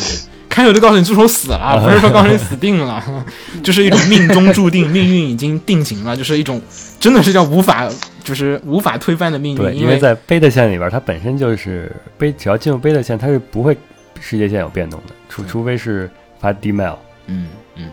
[0.50, 3.04] 开头就告诉你助手死了，不是说告诉你死定了，
[3.64, 6.62] 就是一种命中注定，命运已经定型了，就是一种
[7.00, 7.90] 真的是叫无法
[8.24, 13.76] 就是无法推翻的命对，运，为因为在贝塔线里边，它本身就是贝，只要进入贝塔线，它是不会
[14.20, 16.96] 世界线有变动的，除除非是发 D mail。
[17.28, 17.90] 嗯嗯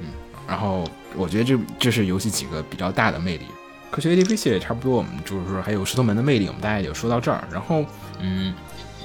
[0.00, 0.06] 嗯，
[0.48, 0.84] 然后
[1.16, 3.44] 我觉得这这是游戏几个比较大的魅力。
[3.90, 7.42] 科学 ADP 系列差不多，我们就是说还有石头门的魅力，我们大概就说到这儿。
[7.52, 7.84] 然后，
[8.20, 8.54] 嗯，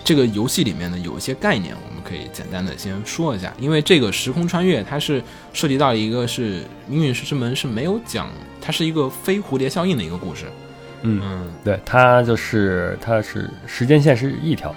[0.03, 8.29] 这个游戏里面呢有一些概念，我们可以简单的先说一下，因为这个时空穿越它是涉及到一个是命运石之门是没有讲，
[8.61, 10.45] 它是一个非蝴蝶效应的一个故事。
[11.01, 14.73] 嗯，嗯对，它就是它是时间线是一条，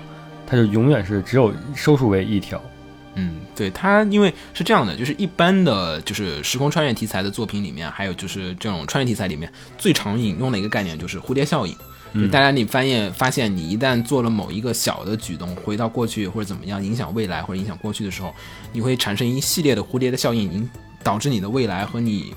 [0.47, 2.61] 它就永远是只有收束为一条。
[3.19, 11.77] 嗯，对它，因为是这样的，就是一般的就是时空穿越题材的作品里面，还有就是这种穿越题材里面最常引用的一个概念就是蝴蝶效应。
[12.15, 18.35] 就大家你发现发现你一旦做了某一个小的举动，回到过去或者怎么样影响未来或者影响过去的时候，
[18.73, 20.71] 你会产生一系列的蝴蝶的效应，引
[21.03, 22.33] 导致你的未来和你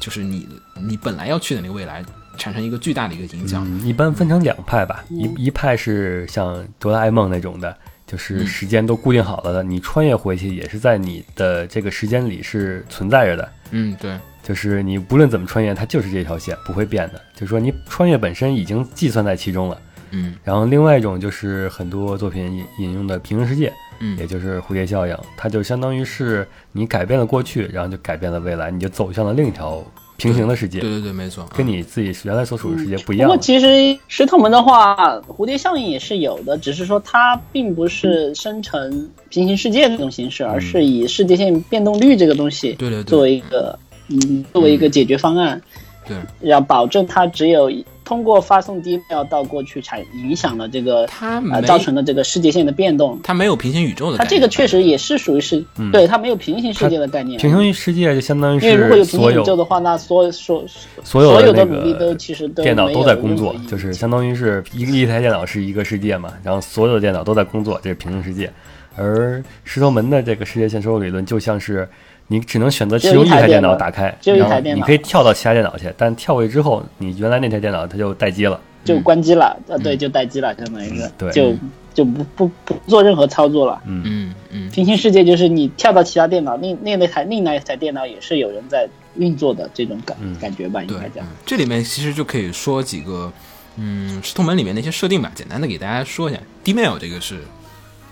[0.00, 0.48] 就是你
[0.88, 2.02] 你本来要去的那个未来
[2.38, 3.62] 产生一个巨大的一个影响。
[3.68, 7.76] 嗯，一般分成两派吧，一一派是像哆啦 A 梦那种的，
[8.10, 13.52] 就是时间都固定好了的，你穿越回去也是在你的这个时间里是存在着的。
[13.70, 17.22] 嗯，对，就是你不论怎么穿越，它就是这条线不会变的。
[17.34, 19.80] 就是说你穿越本身已经计算在其中了。
[20.12, 29.84] 嗯然后另外一种就是很多作品引引用的平行世界，嗯也就是蝴蝶效应，它就相当于是你改变了过去，然后就改变了未来，你就走向了另一条
[30.20, 33.28] 平行的世界对，对对，没错，跟你自己原来所处的世界不一样嗯。
[33.28, 43.78] 不过其实石头门的话，蝴蝶效应也是有的，只是说它并不是生成平行世界这种形式，而是以世界线变动率这个东西对对对作为一个
[44.08, 45.60] 嗯作为一个解决方案，
[46.06, 46.16] 对。
[46.48, 47.70] 要保证它只有
[48.10, 53.20] 通过发送 D 要到过去产影响了这个它没呃造成的这个世界线的变动。
[53.22, 57.40] 它没有平行宇宙的概念，它这个确实也是属于是，嗯对它没有平行世界的概念。
[57.40, 60.64] 平行世界就相当于因为如果有平行宇宙的话，那所有所
[61.04, 68.52] 所有所有的努力都其实都电脑都在工作就是相当于是一个一台电脑是一个世界嘛，然后所有的电脑都在工作，这是平行世界。
[68.96, 71.88] 而石头门的这个世界线收入理论就像是
[72.32, 78.60] 你只能选择其中一台电脑打开，只有一台电脑你可以跳到其他电脑去，但跳过去之后，你原来那台电脑它就待机了。
[78.84, 81.54] 就关机了，呃，对，就待机了，相当于是，嗯对就
[81.92, 83.82] 就不不不做任何操作了。
[83.84, 91.28] 嗯嗯平行世界就是你跳到其他电脑，另另那台另那一台电脑也是有人在运作的这种感、嗯感觉吧，应该讲嗯。
[91.44, 93.30] 这里面其实就可以说几个，
[93.76, 96.40] 嗯，石头门里面的一些设定吧，简单的给大家说一下。
[96.64, 97.40] D-mail 这个是，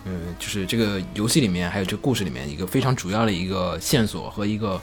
[0.09, 4.81] 呃，就是这个游戏里面还有这个故事里面一个非常主要的一个线索和一个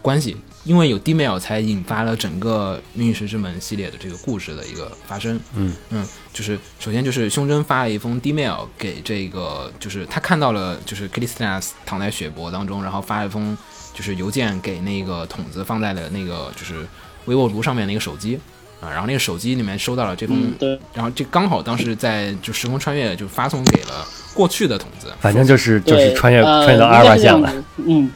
[0.00, 5.40] 关系，因为有 D-mail 才引发了整个《命运石之门》系列的这个故事的一个发生。
[5.54, 13.58] 嗯嗯，就是首先就是胸针发了一封 D-mail 给这个，就是他看到了就是克里斯蒂娜躺在血泊当中，然后发了一封
[13.92, 16.86] 就是邮件给那个筒子放在了那个就是
[17.24, 18.38] 微波炉上面那个手机
[18.80, 27.52] 啊，然后那个手机里面收到了这封，嗯，对，然后这刚好当时在就时空穿越就发送给了过去的筒子，反正就是就是穿越呃穿越到阿尔法线了。
[27.76, 28.10] 嗯。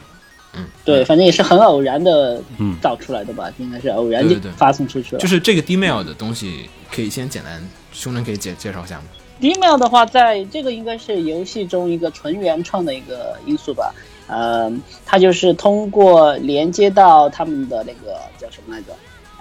[0.55, 5.19] 嗯，对，反正也是很偶然的嗯造出来的吧，应该是偶然就发送出去了。
[5.19, 7.59] 就是这个 D-mail 的东西可以先简单，
[7.91, 9.05] 兄弟可以介介绍一下吗
[9.41, 13.91] ？D-mail 的话，在这个应该是游戏中一个纯原创的一个因素吧。
[14.27, 14.71] 呃，
[15.03, 18.93] 它就是通过连接到他们的那个叫什么来着？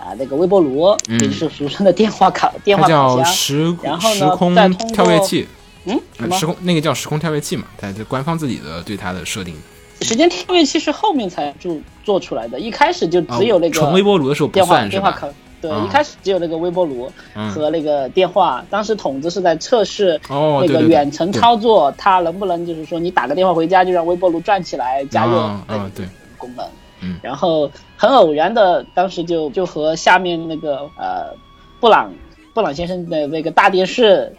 [0.02, 3.32] 啊，那个微波炉，嗯也就是 俗称的电话卡电话叫卡箱。
[3.32, 5.46] 时然后呢时空再通过跳跃器，
[5.84, 6.00] 嗯，
[6.32, 6.44] 时？
[6.46, 9.54] 空那个叫时空跳跃器嘛，它是官方自己的对它的设定。
[10.00, 14.88] 时间跳跃器是后面才做做出来的，一开始就啊只有那个纯微波炉的时候不电话算？
[14.90, 15.28] 电话卡。
[15.60, 18.64] 对，嗯一开始只有那个微波炉嗯，和那个电话。
[18.68, 26.04] 当时筒子是在测试哦，那个远程操作，它能不能就是说你打个电话回家就让微波炉转起来加热啊啊对
[26.36, 26.66] 功能。
[27.02, 31.34] 嗯然后很偶然的，当时就就和下面那个呃
[31.80, 32.12] 布朗
[32.54, 34.32] 布朗先生的那个大电视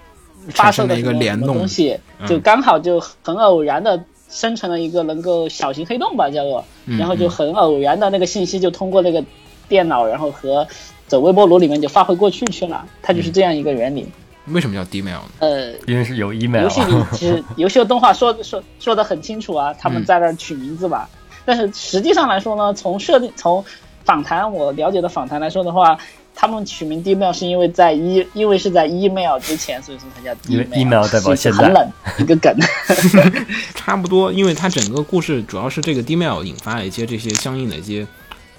[0.49, 9.23] 发射的产生了一个联动东西，嗯就刚好就很偶然的生成了一个能够小型黑洞吧，叫做，嗯然后就很偶然的那个信息就通过那个。
[9.69, 10.67] 电脑，然后和
[11.07, 14.05] 走微波炉里面就发回过去去了，它就是这样一个原理。
[14.47, 15.29] 为什么叫 D-mail 呢？
[15.39, 21.09] 呃，因为是有 email 游戏里其实游戏的动画说说说的很清楚啊，他们在那儿取名字吧。
[21.45, 23.63] 但是实际上来说呢，从设定从
[24.05, 25.97] 访谈我了解的访谈来说的话，
[26.35, 32.53] 他们取名 D-mail 是因为在一因为是在 email 之前，所以说它叫因为 email 代表现在很冷一个梗。
[33.75, 38.07] 差不多，因为它整个故事主要是这个 D-mail 引发了一些这些相应的一些，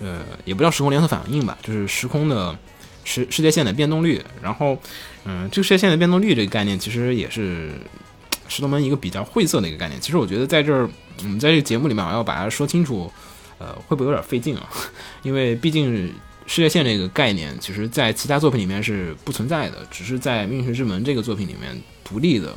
[0.00, 2.56] 呃，也不叫时空连锁反应吧，就是时空的
[3.04, 4.22] 世世界线的变动率。
[4.42, 4.76] 然后，
[5.24, 7.70] 嗯、这个世界线的变动率这个概念其实也是
[8.48, 10.00] 石头门一个比较晦涩的一个概念。
[10.00, 10.88] 其实我觉得在这儿，
[11.22, 13.10] 我们在这个节目里面要把它说清楚，
[13.58, 14.68] 呃，会不会有点费劲啊？
[15.22, 16.12] 因为毕竟
[16.46, 22.54] 世界线这个概念，其实在其他作品里面是不存在的，只是在《命运之门》这个作品里面独立的。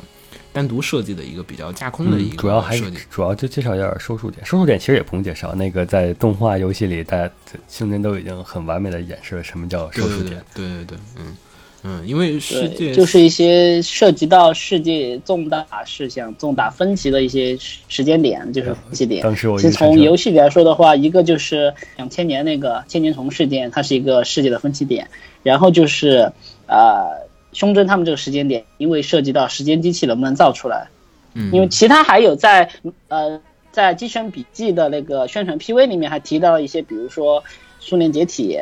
[0.50, 4.44] 单独设计的一个比较架空的一嗯，个主要还是主要就介绍一下收束点。
[4.44, 7.30] 收束点其实也不用介绍，那个在动画游戏里，大家
[7.68, 10.42] 星人都已经很完美的演示了什么叫收束点。
[10.54, 11.36] 对对对，嗯
[11.84, 19.22] 嗯，因为世界，就是一些涉及到世界重大事项、重大分歧的一些时时间点，就是分歧点。
[19.22, 25.08] 当时我从游戏里来说的话，一个就是两千年那个千年虫事件，它是一个世界的分歧点。
[25.44, 26.32] 然后就是
[26.66, 30.88] 呃，胸针他们这个时间点，因为涉及到时间机器能不能造出来，
[31.34, 32.68] 嗯，因为其他还有在
[33.06, 37.44] 呃在《机权笔记》的那个宣传 PV 里面还提到了一些，比如说
[37.78, 38.58] 苏联解体，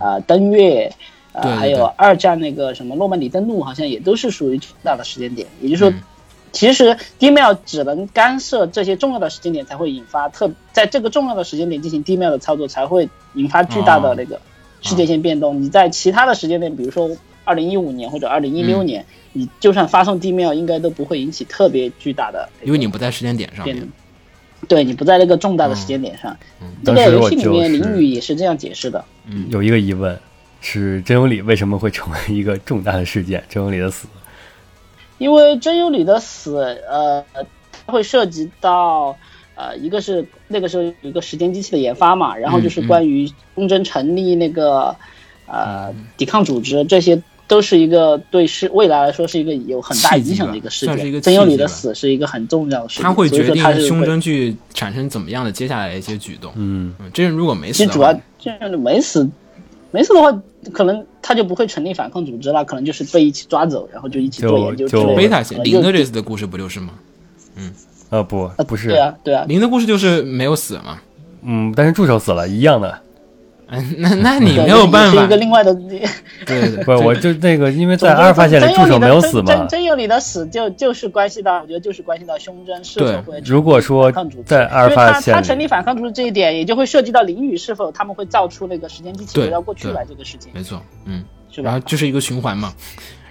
[0.00, 0.92] 呃登月。
[1.42, 5.46] 对对还有二战那个什么诺曼底登陆，好像也都是属于重大的时间点。
[5.60, 6.02] 也就是说，嗯
[6.52, 14.40] 其实 D-mail 只能干涉这些重要的时间点，才会引发特在这个重要的时间点进行 D-mail 的操作，才会引发巨大的那个
[14.80, 15.60] 世界线变动。
[15.60, 17.10] 你在其他的时间点，比如说
[17.44, 24.66] 二零一五年或者二零一六嗯年，你就算发送 D-mail，应该都不会引起特别巨大的因为你不在时间点上面变动。。
[24.66, 26.34] 对你不在那个重大的时间点上，
[26.82, 29.04] 这个游戏里面就是淋雨也是这样解释的。
[29.26, 30.18] 嗯有一个疑问
[30.60, 33.42] 是真由里为什么会成为一个重大的事件？
[33.48, 34.08] 真由里的死，
[35.18, 37.24] 因为真由里的死，呃，
[37.86, 39.16] 它会涉及到，
[39.54, 44.94] 呃，一个是那个时候有一个时间机器的研发嘛，然后就是嗯关于东征成立那个，
[45.46, 51.22] 呃，抵抗组织，这些都是一个对是未来来说是一个有很大影响的一个事件。
[51.22, 56.52] 真由里的死是一个很重要的事情，他会决定是会胸针去产生怎么样的接下来一些举动。
[56.56, 59.30] 嗯，嗯，这人如果没死的话其实主要，就是没死，
[59.96, 60.42] 没死的话，
[60.74, 65.16] 可能他就不会成立反抗组织了，可能就是被一起抓走，然后就一起做就就研究之类的。
[65.16, 66.90] 贝塔线零的这次的故事不就是吗？
[67.56, 67.72] 嗯
[68.10, 70.98] 呃不不是对，啊，对啊，零的故事就是没有死嘛。
[71.42, 73.00] 嗯，但是助手死了一样的。
[73.70, 75.36] 嗯，那那你没有办法是一个。
[75.36, 75.74] 另外的。
[75.74, 76.00] 对
[76.46, 79.66] 对对，不是，我就那个，因为在阿尔法线里真助手没有死真嘛。
[79.66, 84.12] 真有你的死就就是关系到，我觉得就是关系到胸针是否会如果说
[84.44, 91.80] 在阿尔法线里，成立反抗组织这一点，也就会涉及到淋雨是否他们会造出那个时间机器回到过去来这个事情，没错，嗯，是吧然后？
[91.86, 92.72] 就是一个循环嘛。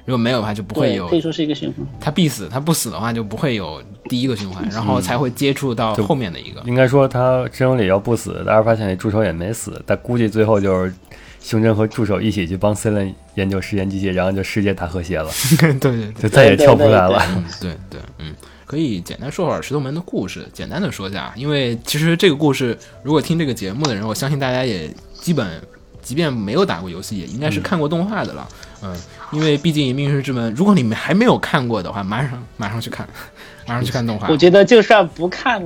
[0.03, 1.87] 如果没有的话，就不会，有可以说是一个循环。
[1.99, 6.61] 他必死，他不死的话就不会有第一个循环，然后才会接触到后面的一个。
[6.65, 10.93] 应该说他真由里要不死，在阿尔法线里助手也没死，但估计最后就是
[11.41, 16.23] 胸针和助手一起去帮 C 伦研究时间机器，然后就世界大和谐了， 对对对。
[16.23, 17.21] 就再也跳不出来了。
[17.35, 18.33] 嗯，对对，嗯，
[18.65, 25.61] 可以简单说会儿石头门的故事，简单的说一下，因为其实这个故事，如果听这个节目的人，我相信大家也基本，
[26.01, 28.47] 即便没有打过游戏，也应该是看过动画的了，
[28.81, 28.95] 嗯，
[29.31, 33.07] 因为毕竟《命运之门》，如果你们还没有看过的话，马上马上去看，
[33.65, 34.37] 马上去看动画我。
[34.37, 35.61] 觉得就算不看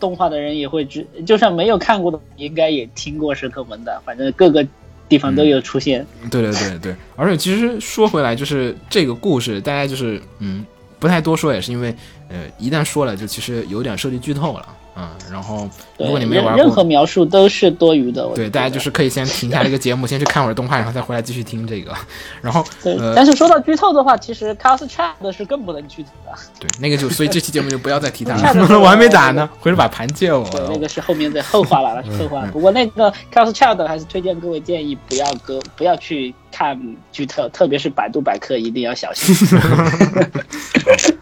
[0.00, 4.66] 动画的人也会知，就算没有看过的，应该也听过石头门的，反正各个
[5.08, 6.04] 地方都有出现。
[6.30, 10.64] 对对对对，而且其实说回来，就是这个故事，大家就是嗯，
[10.98, 11.94] 不太多说，也是因为
[12.28, 18.26] 呃，一旦说了，就其实有点涉及剧透了，嗯，然后如果你没有玩过，任何描述都是多余的。
[18.34, 21.94] 对，大家就是可以先停下这个节目，先去看会儿动画，然后再回来继续听这个，
[22.40, 22.94] 然后对。
[22.96, 26.38] 呃，但是说到剧透的话，其实 Chaos Chat 是更不能剧透的。
[26.58, 30.48] 对那个就，所以这期节目就不要再提它了， 我还没打呢，回头把盘借我。
[30.50, 32.46] 对，那个是后面的后话了，那是后嗯话。
[32.52, 36.78] 不过那个 Chaos Child 还是推荐各位建议不要搁 不要去看
[37.10, 39.34] 剧透，特别是百度百科一定要小心。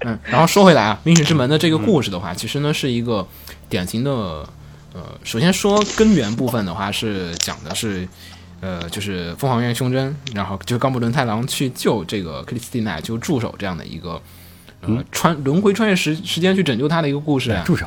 [0.04, 3.26] 嗯，然后说回来啊，《命运之门》的这个故事的话，其实呢是一个
[3.70, 4.10] 典型的，
[4.92, 8.06] 呃，首先说根源部分的话是讲的是，
[8.60, 14.20] 呃，就是凤凰院胸针，然后就是冈部伦太郎去救这个克里斯蒂娜，就助手这样的一个，
[14.82, 17.62] 呃，穿轮回穿越时时间去拯救他的一个故事啊。
[17.64, 17.86] 助手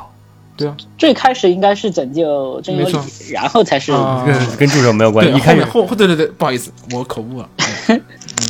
[0.55, 2.97] 对啊，最开始应该是拯救真由里，
[3.31, 5.33] 然后才是啊跟跟助手没有关，系。
[5.35, 7.49] 一开始，后后对对对，不好意思，我口误了。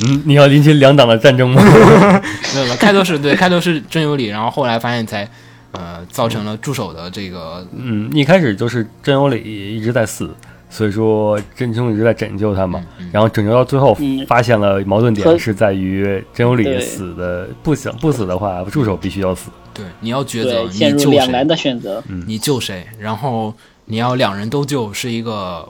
[0.06, 1.62] 嗯，你要引起两党的战争吗？
[2.54, 5.26] 没有了，开头是对，开头是真有理，然后后来发现才，
[5.74, 10.30] 呃，造成了助手的这个嗯，一开始就是真由里一直在死，
[10.70, 12.84] 所以说真凶一直在拯救他嘛。
[12.98, 19.50] 嗯然后拯救到最后嗯，发现了矛盾点是在于真由里死的不想不死的话，助手必须要死。
[19.72, 23.52] 对，你要抉择，你陷入救谁两难，的选择，你救谁，然后
[23.84, 25.68] 你要两人都救，是一个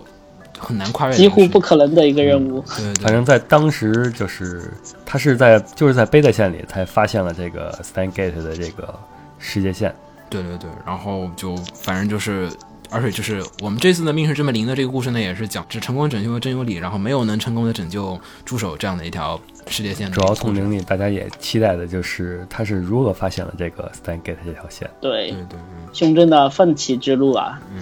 [0.59, 2.62] 很难跨越几乎不可能的一个任务。
[2.76, 4.70] 对对反正在当时就是
[5.05, 8.94] 他是在就是在贝德线里才发现了这个 Stan Gate 的这个
[9.39, 9.95] 世界线。
[10.30, 12.51] 对对对，然后就反正就是，
[12.91, 20.35] 而且就是我们这次的命是这么灵的这个故事呢，也是讲只成功拯救了真由里，然后没有能成功的拯救助手这样的一条世界线主要。
[20.35, 24.91] 从零里大家也期待的就是他是如何发现了这个 Stan Gate 这条线。
[25.01, 25.59] 对对，对对，
[25.93, 27.80] 胸针的奋起之路啊，嗯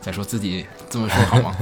[0.00, 1.56] 再说自己这么说好吗？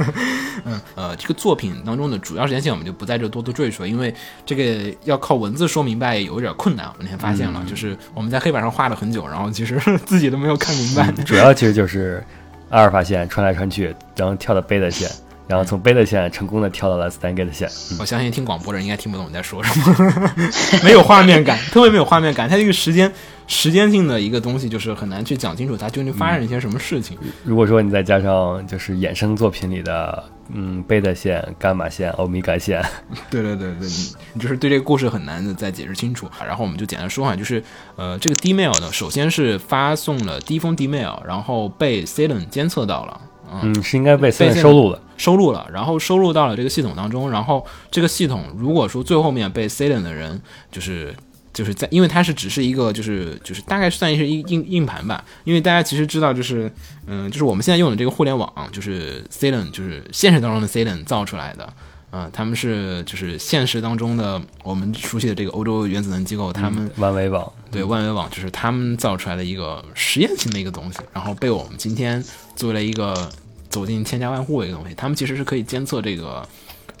[0.64, 4.14] 嗯呃，这个作品当中的主要时间线我们就不在这多多赘述，因为
[4.46, 6.86] 这个要靠文字说明白有点困难。
[6.86, 11.12] 我那天发现了，就是我们在黑板上画了很久，然后其实自己都没有看明白。
[11.24, 12.24] 主要其实就是
[12.70, 15.10] 阿尔法线穿来穿去，然后跳到贝塔线，
[15.50, 17.68] 然后从贝塔线成功的跳到了 Stan Gate 线。
[17.90, 20.32] 嗯我相信听广播的人应该听不懂你在说什么，
[20.84, 22.48] 没有画面感，特别没有画面感。
[22.48, 23.12] 它这个时间
[23.48, 27.18] 时间性的一个东西，就是很难去讲清楚它究竟发生了一些什么事情。
[27.42, 30.22] 如果说你再加上就是衍生作品里的
[30.54, 32.80] 嗯贝塔线、伽马线、欧米伽线，
[33.28, 36.30] 对对对对，你你就是对这个故事很难的再解释清楚。
[36.46, 37.62] 然后我们就简单说哈，就是
[37.96, 43.20] 呃，这个 D mail 呢，首先是发送了第一封 D mail，然后被 Ceylon 监测到了，
[43.50, 45.02] 嗯，嗯，是应该被收录了。
[45.16, 47.30] 收录了，然后收录到了这个系统当中。
[47.30, 50.40] 然后这个系统如果说最后面被 Ceylon 的人
[50.70, 51.14] 就是。
[51.52, 55.22] 就是在，因为它是只是一个，就是就是大概算是硬硬硬盘吧。
[55.42, 56.72] 因为大家其实知道，就是
[57.08, 61.68] 嗯，就是我们现在用的这个互联网，就是 Ceylon，就是现实当中的 Ceylon 造出来的。
[62.12, 72.22] 嗯、他们是就是现实当中的我们熟悉的这个欧洲原子能机构，他们万维网，对万维网就是他们造出来的一个实验性的一个东西，然后被我们今天
[72.56, 73.30] 作为了一个
[73.68, 74.94] 走进千家万户的一个东西。
[74.94, 76.46] 他们其实是可以监测这个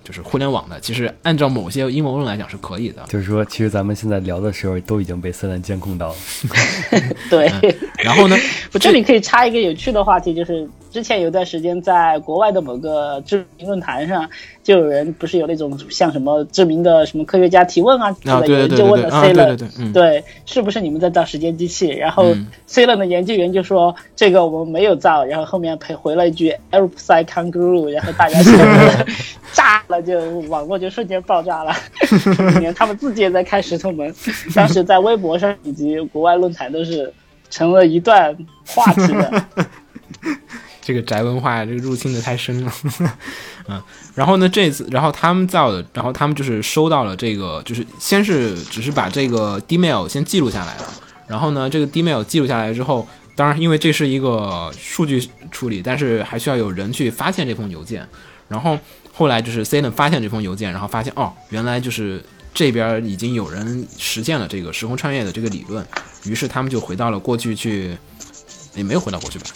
[0.04, 3.04] 就是互联网的，其实按照某些阴谋论来讲是可以的。
[3.08, 6.16] 就是说，其实咱们现在聊的时候都已经被 Stan 监控到了。
[7.28, 7.52] 对。
[7.98, 8.36] 然后呢，
[8.72, 14.28] 我这里可以插一个有趣的话题，就是之前有段时间在国外的某个知名论坛上，
[14.62, 21.88] 就有人不是有那种像什么知名的什么科学家提问啊之类的，有人就问了对对是不是你们在造时间机器？
[21.88, 28.50] 然后嗯 C 了的研究员就说这个我们没有造，然后后面配回了一句 Aeropside Kangaroo，然后大家就
[29.52, 30.18] 炸了，就
[30.48, 31.72] 网络就瞬间爆炸了。
[32.60, 34.12] 连他们自己也在开石头门，
[34.54, 37.12] 当时在微博上以及国外论坛都是
[37.48, 38.36] 成了一段
[38.66, 39.44] 话题的。
[40.90, 42.72] 这个宅文化这个入侵的太深了，
[43.68, 43.80] 嗯，
[44.16, 50.84] 然后呢，这次，然后他们造的，然后他们就是收到了这个，就是先是只是把这个 D mail 先记录下来了，
[51.28, 58.04] 然后呢，这个 D mail 记录下来之后，当然因为这是一个数据处理，但是还需要有人去发现这封邮件，
[58.48, 58.76] 然后
[59.12, 62.20] 后来就是 cn 发现这封邮件，然后发现哦，原来就是
[62.52, 65.86] 这边已经有人实现了这个时空穿越的这个理论，
[66.24, 67.96] 于是他们就回到了过去去，
[68.74, 69.46] 也没有回到过去吧，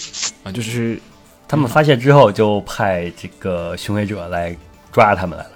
[0.44, 1.00] 啊，就是
[1.46, 4.56] 他们发现之后，就派这个巡回者来
[4.92, 5.50] 抓他们来了。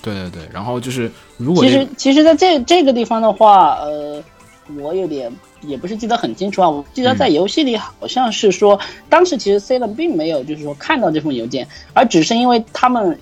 [0.00, 4.22] 对对对，然后就是如果其实其实在这这个地方的话，呃，
[4.80, 6.70] 我有点也不是记得很清楚啊。
[6.70, 13.18] 我记得在游戏里好像是说，当时其实 C 人并没有就是说看到这封邮件，而只是因为他们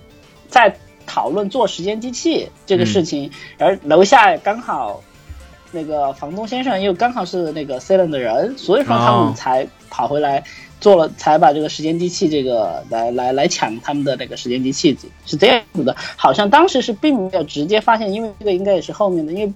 [0.48, 0.76] 在
[1.06, 5.02] 讨论做时间机器这个事情，而楼下刚好
[5.72, 10.44] 那个房东先生又刚好是那个 C 人的人，所以说他哦们才跑回来。
[10.78, 19.52] 做了才把这个时间机器这个来来来抢他们的那个时间机器是这样子的，好像当时是并没有直接发现，因为这个应该也是后面的，因为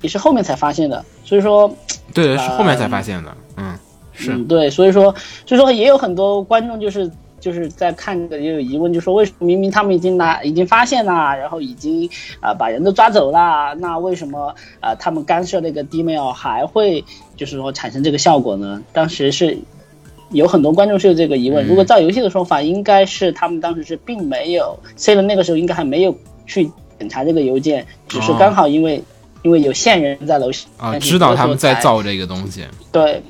[0.00, 1.68] 也是后面才发现的，所以说
[2.14, 3.78] 对对是后面才发现的，嗯，
[4.12, 4.32] 是。
[4.32, 5.14] 嗯对，所以说
[5.46, 12.08] 所以说也有很多观众就是就是在看这个也有疑问，就说为什么明明他们已经拿已经发现了，然后已经
[12.40, 17.04] 啊、把人都抓走了，那为什么啊、他们干涉那个 D mail 还会
[17.36, 18.82] 就是说产生这个效果呢？
[18.94, 19.58] 当时是。
[20.34, 29.02] 有很多观众是有这个疑问，嗯如果照游戏的说法，应该是他们当时是并没有 C 的那个时候应该还没有去检查这个邮件，只是哦刚好因为、
[29.42, 33.22] 因为有线人在楼下啊，知道他们在造这个东西，对，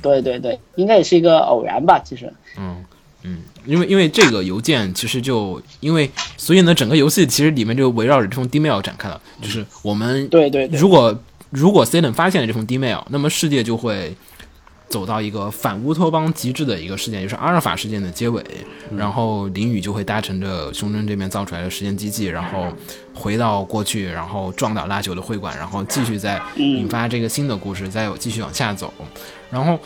[0.00, 2.32] 对对对，应该也是一个偶然吧，其实。
[2.56, 2.84] 嗯
[3.24, 11.18] 嗯，因为因为这个邮件其实就因为所以呢，整个游戏其实里面就围绕着这封 email 展开了，就是我们对对对如果
[11.50, 14.14] 如果 C 等发现了这封 D mail，那么世界就会。
[14.88, 18.42] 走到一个反乌托邦极致的一个事件，就是阿尔法事件的结尾，
[18.96, 22.66] 然后林宇就会搭乘着胸针这边造出来的时间机器，然后
[23.14, 28.92] 回到过去，然后撞倒拉九的会馆，然后继续再引发这个新的故事，再继续往下走。
[29.50, 29.78] 然后，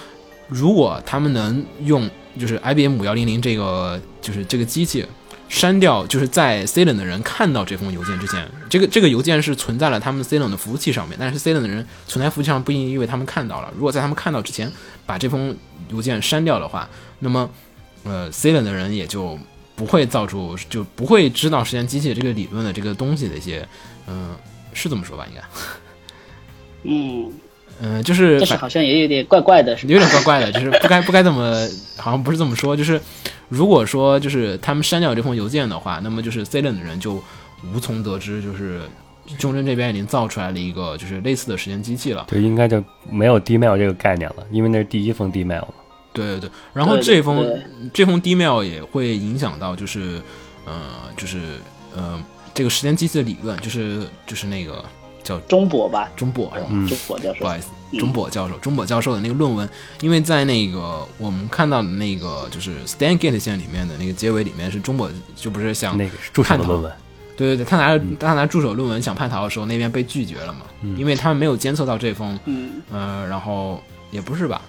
[0.49, 5.05] 如果他们能用就是 IBM 五幺零零这个就是这个机器
[5.49, 14.71] 删掉，就是在 C 冷的人看到这封邮件之前，这个这个邮件是存在了他们 C 冷的服务器上面，但是 C 冷的人存在服务器上不一定因为他们看到了，如果在他们看到之前
[15.07, 15.57] 把这封
[15.89, 16.89] 邮件删掉的话，
[17.21, 17.49] 那么
[18.05, 19.39] 呃 C 冷的人也就
[19.75, 23.67] 不会造出就不会知道时间机器这个理论的这个东西的一些，
[24.07, 24.37] 嗯、
[24.75, 25.25] 是这么说吧？
[25.29, 25.43] 应该，
[26.85, 27.33] 嗯，
[27.81, 29.93] 嗯、就是但是反好像也有点怪怪的，是吧？
[29.93, 32.77] 有点怪怪的，就是不该不该这么，好像不是这么说。
[32.77, 33.01] 就是
[33.49, 37.23] 如果说就是他们删掉这封邮件的话，那么就是 C 冷的人就
[37.73, 38.81] 无从得知，就是
[39.39, 42.25] 中贞这边已经造出来了一个就是类似的时间机器了。
[42.29, 45.75] 对，应该就没有 D-mail 这个概念了，因为那是第一封 D-mail 嘛。
[46.13, 47.63] 对对对，然后这封对
[47.93, 50.21] 这封 D-mail 也会影响到就是
[50.65, 50.75] 呃
[51.17, 51.39] 就是
[51.95, 52.21] 呃
[52.55, 54.85] 这个时间机器的理论，就是就是那个
[55.29, 56.67] 叫中博吧，中博是吧？
[56.71, 56.87] 嗯。
[56.89, 57.41] 中博教授。
[57.41, 57.99] 不好意思，嗯。
[57.99, 59.69] 中博教授，中博教授的那个论文，
[60.01, 66.93] 因为在那个我们看到的那个就是 Stan Gate 线里面的那个结尾里面是中博就不是想那个是助手的论文，
[67.37, 70.61] 对对对，他拿着他拿助手论文想叛逃的时候，那边被拒绝了嘛，
[70.97, 74.63] 因为他们没有监测到这封，嗯，呃，然后也不是吧，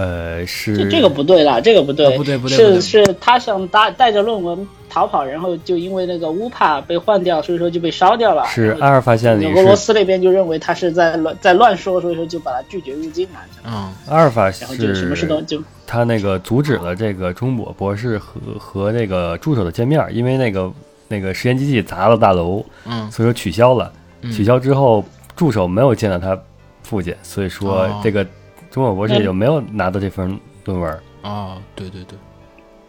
[0.00, 8.46] 呃，是这这个不对啦，这个不对，啊不对不对是是他想带带着论文逃跑，然后就因为那个乌帕被换掉，所以说就被烧掉了。
[8.46, 13.40] 是阿尔法线里俄罗斯那边就认为他是在乱在乱说，所以说就把他拒绝入境了。
[13.66, 20.72] 嗯阿尔法然后就什么事都就他那个阻止了这个中博博士和和这个助手的见面，因为那个
[21.08, 23.92] 那个实验机器砸了大楼，嗯所以说取消了。
[24.22, 25.04] 嗯取消之后，
[25.36, 26.38] 助手没有见到他
[26.82, 28.26] 父亲，所以说哦这个
[28.70, 31.00] 中国博士也就没有拿到这份论文。
[31.22, 32.18] 啊，对对对，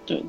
[0.06, 0.24] 对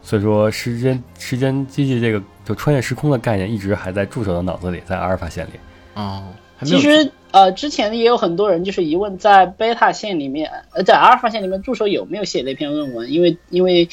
[0.00, 5.50] 所以说，时间时间机器这个就穿越时空的概念一直还在助手的脑子里，在阿尔法线里。
[5.94, 6.22] 哦，
[6.56, 13.10] 还没有其实呃，之前也有很多人就是疑问，在贝塔线里面，呃，在阿尔法线里面，助手有没有写那篇论文？
[13.10, 13.88] 因为因为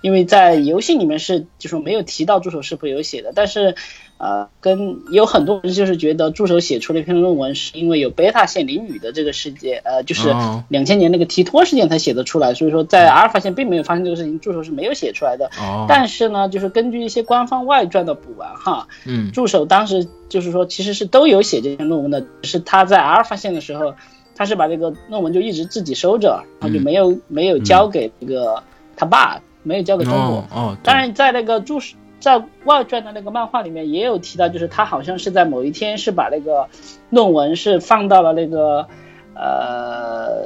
[0.00, 3.74] 因为在游戏里面是就说没有提到助手是不有写的，但是
[4.18, 10.64] 呃，跟有很多人就是觉得助手写出了一篇论文是因为有贝塔线淋雨的这个事件，呃，就是哦。
[10.68, 15.50] 两千年那个提托事件才写得出来，所以说在阿尔法线并没有发生这个事情，助手是没有写出来的。
[15.60, 23.94] 哦，但是呢，就是根据一些官方外传的补完哈，嗯助手当时就是说，其实是都有写这篇论文的，只是他在阿尔法线的时候，
[24.34, 28.62] 他是把这个论文就一直自己收着，然后就没有、没有交给这个
[28.96, 30.20] 他爸，没有交给中国。
[30.20, 36.66] 哦哦，当然，在那个注释在外传的那个漫画里面也有提到，就是他好像是在某一天是把那个
[37.10, 38.86] 论文是放到了那个
[39.34, 40.42] 呃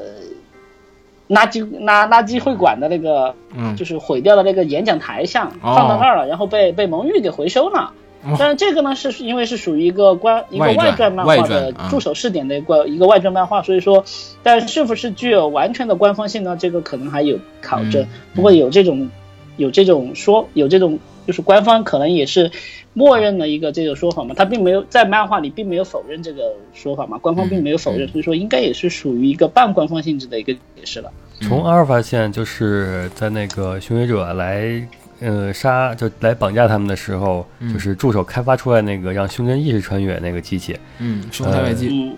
[1.28, 7.92] 垃圾垃垃圾会馆的那个嗯就是毁掉的那个演讲台上，哦放到那儿了，然后被被蒙玉给回收了。
[8.24, 14.04] 哦但是这个呢，是因为是属于一个关一个外传漫画的助手试点的一个一个外传漫画，所以说，
[14.42, 16.56] 但是不是具有完全的官方性呢？
[16.56, 18.08] 这个可能还有考证嗯。
[18.34, 19.10] 不过有这种
[19.56, 22.50] 有这种说有这种就是官方可能也是
[22.94, 31.10] 默认了一个这个说法嘛，他并没有在漫画里并没有否认这个说法嘛，官方并没有否认，嗯所以说应该也是属于一个半官方性质的一个解释了。
[31.40, 34.86] 从阿尔法线就是在那个巡回者来
[35.22, 37.72] 呃杀就来绑架他们的时候，嗯。
[37.72, 41.22] 就是助手开发出来那个让胸针意识穿越那个机器，嗯，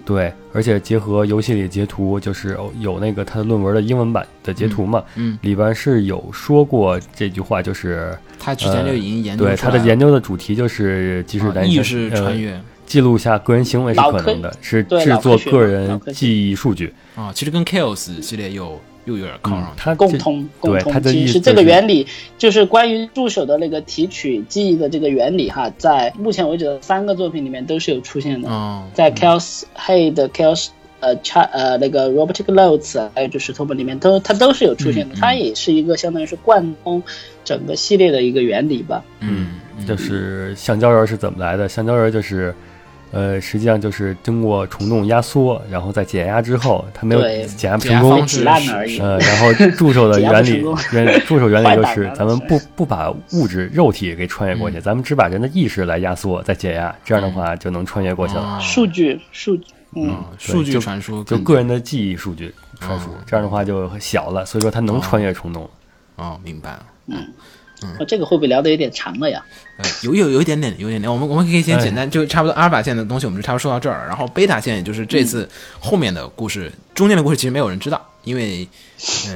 [0.04, 16.92] 对，而且结合游戏里截图，就是有有那个他的论文的英文版的截图嘛，嗯，里边是有说过这句话，就是他之前就已经研究对他的研究的主题就是即时啊单意识穿呃越记录下个人行为是可能的，是制作个人记忆数据。
[17.14, 22.06] 啊，其实跟 Chaos 系列又又有点靠嗯上，去，共他这通共通，其实这个原理
[22.38, 30.68] 就是关于助手的那个提取记忆的这个原理哈，在目前为止的三个作品里面都是有出现的，嗯，在 Chaos Head、Chaos
[31.00, 37.02] 呃 c h 呃那个 Robotic Notes 还有就石头本里面都它都是有出现的，它也是一个相当于是贯通
[37.44, 39.04] 整个系列的一个原理吧。
[39.20, 41.68] 嗯，嗯就是橡胶人是怎么来的？
[41.68, 42.54] 橡胶人就是，
[43.14, 48.26] 呃，实际上就是经过虫洞压缩，然后在减压之后，它没有对减压成功
[49.00, 54.80] 呃， 然后助手的原理成功，原助手原理就是 咱们不不把物质肉体给穿越过去，嗯。
[54.80, 58.40] 咱们只把人的意识来压缩再解压，这样的话就能穿越过去了。
[58.42, 58.58] 啊。
[58.58, 65.70] 数据数据，嗯，嗯，数据传输就更个人的记忆数据传输哦，这样的话就小了，所以说它能穿越虫洞。
[66.16, 66.86] 哦，明白了。
[67.98, 69.44] 哦这个会不会聊得有点长了呀？
[69.78, 71.12] 呃，有有有一点点，有一点点。
[71.12, 74.06] 我们我们可以先哎简单，就差不多阿尔法线的东西，我们就差不多说到这儿。
[74.06, 75.48] 然后贝塔线，也就是这次
[75.80, 78.68] 后面的故事，中间的故事其实没有人知道，因为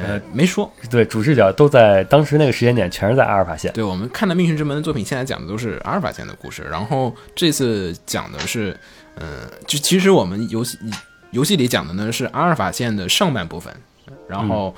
[0.03, 0.71] 呃没说。
[0.91, 3.73] 对，主视角都在当时那个时间点，全是在阿尔法线。
[3.73, 8.79] 对我们看的《命运之门》的作品，现在讲的都是阿尔法线的故事，然后这次讲的是，
[9.17, 10.79] 呃，就其实我们游戏
[11.33, 13.75] 游戏里讲的呢是阿尔法线的上半部分，
[14.29, 14.75] 然后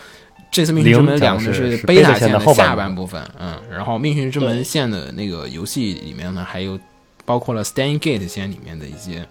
[0.50, 6.78] 这次命运之门两个讲的是贝塔线的下半部分，嗯，然后命运之门线的那个游戏里面呢，还有
[7.24, 9.26] 包括了 Stain Gate 线里面的一些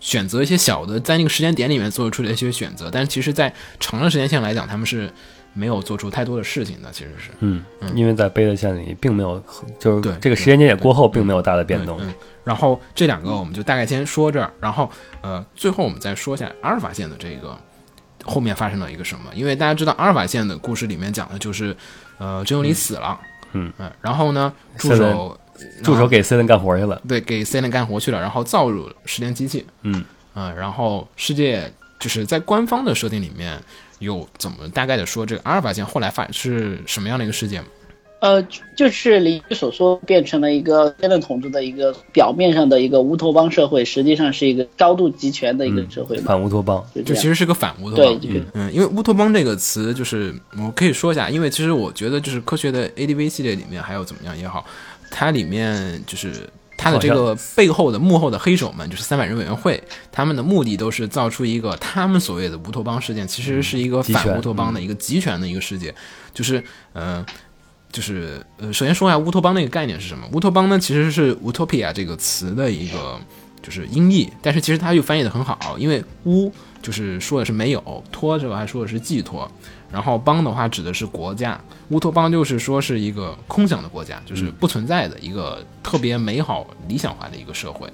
[0.00, 5.12] 选择，一些小的在那个时间点里面做出的一些选择，但是其实在长的时间线来讲，他们是
[5.52, 7.30] 没有做出太多的事情的，其实是。
[7.40, 9.42] 嗯，嗯因为在贝塔线里并没有，
[9.78, 11.98] 就是对这个时间节点过后并没有大的变动。
[12.00, 12.08] 嗯。
[12.08, 12.14] 嗯
[12.44, 17.56] 然后这两个我们就大概先说这儿，然后呃，最后我们再说一下阿尔法线的这个
[18.24, 19.30] 后面发生了一个什么？
[19.34, 21.76] 因为大家知道阿尔法线的故事里面讲的就是，
[22.18, 23.18] 呃，真由里死了，
[23.52, 25.38] 嗯然后呢，助手
[25.82, 27.00] 助手给 C 伦干活去了。
[27.08, 30.04] 对给 C 伦干活去了，然后造入时间机器，嗯
[30.34, 33.60] 嗯，然后世界就是在官方的设定里面
[33.98, 37.66] 有怎么大概的说这个阿尔法线后来发是什么样的一个世界吗？
[38.22, 46.86] 呃，就就是邻居所说，变成了一个现任统治的一个表面上的一个乌托邦社会，实际上是一个高度集权的一个社会吧，反乌托邦。
[46.94, 47.02] 就。
[47.02, 54.64] 就其实是个反乌托邦，对这个嗯，因为乌托邦这个词，就是我可以说一下，因为其实我觉得就是科学的 ADV 系列里面还有怎么样也好，
[55.10, 56.48] 它里面就是
[56.78, 65.92] 它的这个背后的幕后的黑手们，就是三百人委员会，他们的目的都是造出一个他们所谓的乌托邦事件，其实是一个反乌托邦的一个集权的一个世界，
[66.32, 66.62] 就是
[66.92, 67.26] 呃。
[67.92, 70.26] 就是呃，首先说一下乌托邦那个概念是什么？
[70.32, 73.20] 乌托邦呢，其实是 utopia 这个词的一个
[73.62, 79.48] 就是音译，但是其实它又翻译的很好，因为乌就是说的是没有，托这个还说的是寄托，
[79.92, 87.86] 然后邦的话指的是国家，乌托邦就是说是一个空想的国家，就是不存在的一个特别美好理想化的一个社会，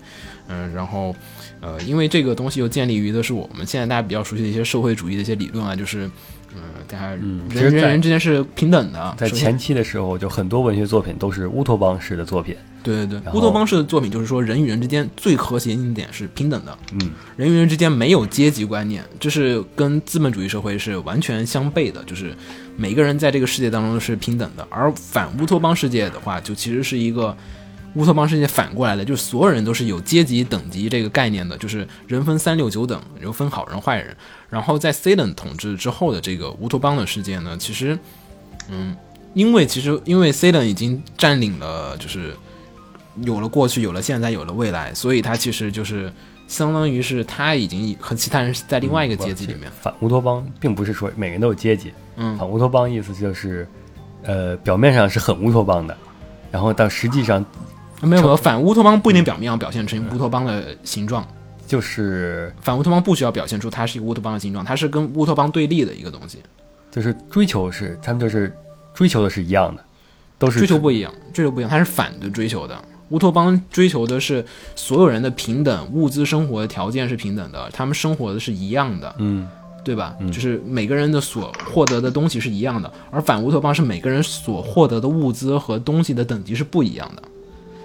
[0.47, 1.15] 嗯，然后
[1.61, 6.09] 呃，因为这个东西又建立于的是我们现在大家比较熟悉的一些社会主义的一些理论啊，就是
[6.55, 12.57] 嗯，大家人人人之间是平等的，在前期的时候，就很多文学作品都是乌托邦式的作品。
[12.81, 22.33] 对对对，乌托邦式的作品就是说人与人之间最核心一点是平等的，嗯，人与人之间没有阶级观念，这是跟资本主义社会是完全相悖的，就是
[22.77, 24.67] 每个人在这个世界当中都是平等的。
[24.71, 27.37] 而反乌托邦世界的话，就其实是一个
[27.95, 34.15] 乌托邦世界反过来的，就是所有人都是有阶级等级这个概念的，就是人分三六九等，又分好人坏人。
[34.49, 37.99] 然后在 C 等统治之后的这个乌托邦的世界呢，其实，
[38.69, 38.97] 嗯，
[39.35, 42.35] 因为其实因为 C 等已经占领了，就是
[43.23, 46.13] 有了过去，有了现在，有了未来，所以它其实就是
[46.47, 49.71] 相当于是他已经和其他人是在另外一个阶级里面。
[49.81, 53.69] 反乌托邦并不是说每个人都有阶级，嗯反乌托邦意思就是，
[54.23, 55.97] 呃，表面上是很乌托邦的，
[56.51, 57.45] 然后但实际上
[58.03, 61.27] 没有没有，反乌托邦不一定表面要表现成乌托邦的形状，
[61.67, 62.55] 就是。
[62.61, 66.39] 反乌托邦不需要表现出它是一个乌托邦的形状，它是跟乌托邦对立的一个东西，
[66.91, 68.53] 就是追求是他们就是
[68.95, 69.83] 追求的是一样的，
[70.39, 72.77] 都是追求不一样，追求不一样，它是反的追求的。
[73.11, 74.45] 乌托邦追求的是
[74.77, 79.49] 所有人的平等，物资生活的条件是平等的，他们生活的是一样的，嗯。
[79.85, 80.15] 对吧？
[80.31, 87.23] 就是每个人的所获得的东西是一样的，而反乌托邦是每个人所获得的物资和东西的等级是不一样的。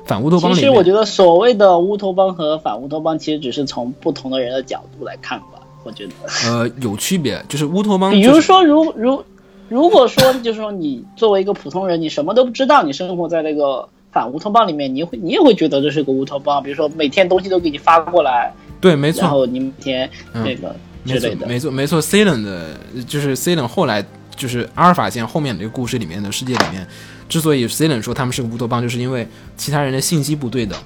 [0.05, 5.45] 反乌托邦其实我觉得所谓的乌托邦和反乌托邦，其实只是从不同的人的角度来看吧。
[5.83, 6.13] 我觉得，
[6.47, 9.23] 呃有区别，就是乌托邦、 就是，比如说，如如
[9.67, 16.63] 如果说，就是说你作为一个普通人，你什么都不知道，你生活在那个反乌托邦里面，你会你也会觉得这是个乌托邦。
[16.63, 20.73] 比如说每天东西都给你发过来，对，没错，然后你每天嗯那个
[21.05, 21.45] 之类，的。
[21.47, 21.99] 没错，没错。
[22.23, 26.87] 冷的，就是冷后来就是阿尔法线后面的这个故事里面的世界里面，
[27.27, 30.77] 之所以 C 冷说他们是个乌托邦，就是因为其他人的信息不对等，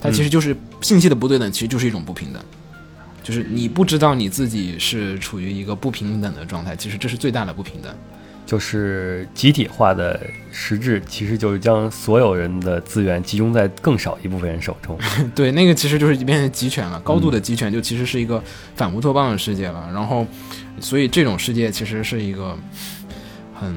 [0.00, 2.42] 它其实就是信息的不对等，其实就是一种不平等。
[3.22, 7.94] 就是你不知道你自己是处于一个不平等的状态，其实这是最大的不平等。
[8.44, 10.20] 就是集体化的
[10.50, 14.98] 实质，其实就是将所有人的资源集中在更少一部分人手中。
[15.32, 18.42] 对，那个其实就是变成集权了，高度的集权就其实是一个
[18.74, 19.88] 反乌托邦的世界了。
[19.94, 20.26] 然后，
[20.80, 22.58] 所以这种世界其实是一个
[23.54, 23.72] 很，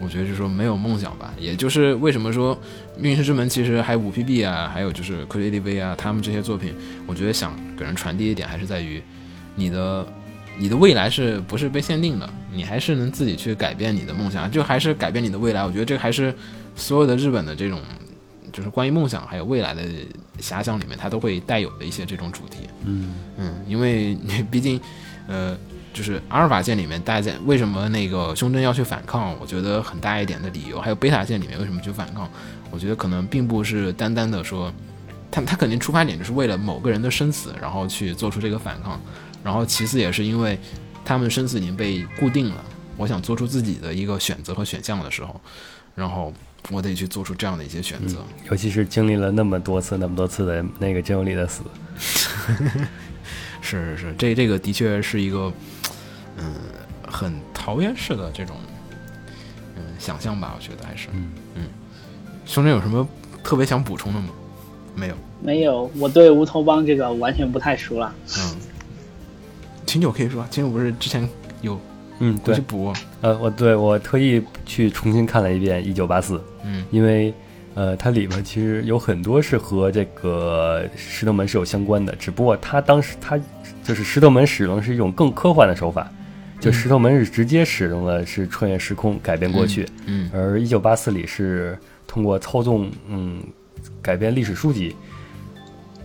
[0.00, 1.32] 我觉得就是说没有梦想吧。
[1.38, 2.56] 也就是为什么说
[2.96, 6.74] 《命运石之门》其实还有五 PB 啊，还有就是科学 ADV 啊，他们这些作品，
[7.06, 9.02] 我觉得想给人传递一点，还是在于
[9.54, 10.06] 你的
[10.58, 12.28] 你的未来是不是被限定的？
[12.52, 15.64] 你还是能自己去改变你的梦想，就还是改变你的未来。
[15.64, 16.34] 我觉得这个还是
[16.74, 17.80] 所有的日本的这种。
[18.52, 19.82] 就是关于梦想还有未来的
[20.40, 22.60] 遐想里面，它都会带有的一些这种主题。
[22.86, 24.16] 嗯嗯，因为
[24.50, 24.80] 毕竟，
[25.26, 25.54] 呃，
[25.96, 29.34] 就是阿尔法线里面大家为什么那个胸针要去反抗？
[29.40, 32.28] 我觉得很大一点的理由，还有贝塔线里面为什么去反抗？
[32.70, 34.70] 我觉得可能并不是单单的说，
[35.30, 39.00] 他他肯定出发点就是为了某个人的生死，然后去做出这个反抗。
[39.42, 40.58] 然后其次也是因为
[41.02, 42.62] 他们的生死已经被固定了，
[42.98, 45.40] 我想做出自己的一个选择和选项的时候，
[45.94, 46.30] 然后
[46.70, 48.18] 我得去做出这样的一些选择。
[48.50, 51.62] 尤其是经历了那么多次、那么多次的那个真由里的死，
[53.62, 55.52] 是是是，这这个的确是一个，
[56.36, 56.54] 嗯，
[57.06, 58.56] 很桃园式的这种
[59.76, 61.08] 嗯想象吧，我觉得还是。
[61.12, 61.62] 嗯嗯，
[62.44, 63.06] 兄弟有什么
[63.42, 64.28] 特别想补充的吗？
[64.94, 65.14] 没有。
[65.42, 68.12] 没有，我对乌托邦这个完全不太熟了。
[68.38, 68.56] 嗯，
[69.84, 71.28] 秦九可以说，秦九不是之前
[71.60, 71.78] 有
[72.20, 72.92] 嗯，对回去，补？
[73.20, 77.34] 呃，我对我特意去重新看了一遍《一九八四》，嗯因为
[77.74, 83.38] 呃，它里面其实有很多是和这个石头门是有相关的，只不过它当时它
[83.84, 86.10] 就是石头门使用的是一种更科幻的手法，
[86.60, 93.42] 就嗯石头门是直接使用的是穿越时空改变过去，嗯而一九八四里是通过操纵嗯
[94.02, 94.94] 改变历史书籍，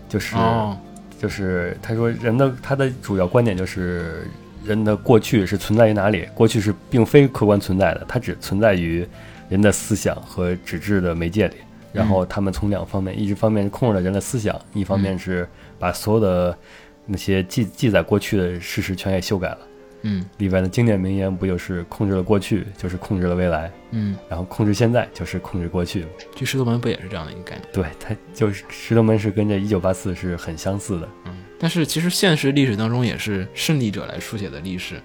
[0.09, 0.77] 就是、哦，
[1.19, 4.27] 就是他说人的他的主要观点就是
[4.65, 9.07] 人的过去是存在于哪里，过去是并非客观存在的，它只存在于
[9.49, 11.55] 人的思想和纸质的媒介里。
[11.93, 15.45] 然后他们从两方面，一方面是控制了人的思想，一方面是
[15.77, 16.57] 把所有的
[17.05, 19.57] 那些记记载过去的事实全给修改了。
[20.03, 26.05] 嗯里边的经典名言不就是控制了过去，就是控制了未来，嗯，然后控制现在就是控制过去。
[26.35, 27.67] 这石头门不也是这样的一个概念？
[27.71, 31.09] 对，它就是石头门是跟这一九八四是很相似的。
[31.25, 35.01] 嗯，但是其实现实历史当中也是胜利者来书写的历史，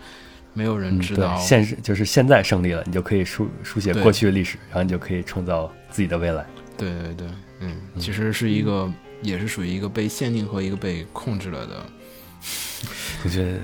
[0.54, 1.42] 没有人嗯，知道对，。
[1.44, 6.46] 现实就是现在胜利了，你就可以书书写过去的历史，然后你就可以创造自己的未来。
[6.78, 7.26] 对对对，
[7.60, 8.90] 嗯，其实是一个，
[9.22, 11.86] 也是属于一个被限定和一个被控制了的。
[13.24, 13.58] 我觉得，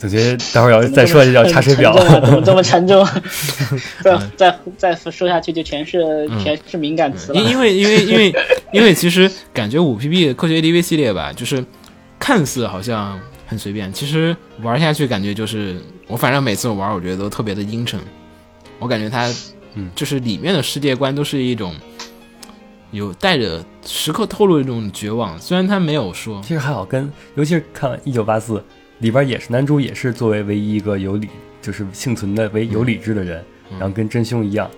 [0.00, 1.94] 总觉得待会儿要再说就要查水表。
[1.94, 3.12] 怎么这么沉重啊？
[3.12, 3.22] 怎么
[3.68, 4.10] 这么沉重？
[4.16, 7.50] 嗯再再再说下去就全是嗯全是敏感词了因。
[7.50, 8.34] 因为因为因为
[8.72, 11.62] 因为其实感觉五 PB 的科学 ADV 系列吧，就是
[12.18, 15.76] 看似好像很随便，其实玩下去感觉就是
[16.06, 18.00] 我反正每次玩，我觉得都特别的阴沉。
[18.78, 19.30] 我感觉它，
[19.74, 21.74] 嗯就是里面的世界观都是一种
[22.90, 28.54] 有带着时刻透露一种绝望，虽然他没有说，其实还好跟，尤其是看《一九八四》
[29.00, 31.28] 里边也是男主也是作为唯一一个有理，
[31.60, 34.70] 就是幸存的唯有理智的人，嗯然后跟真凶一样，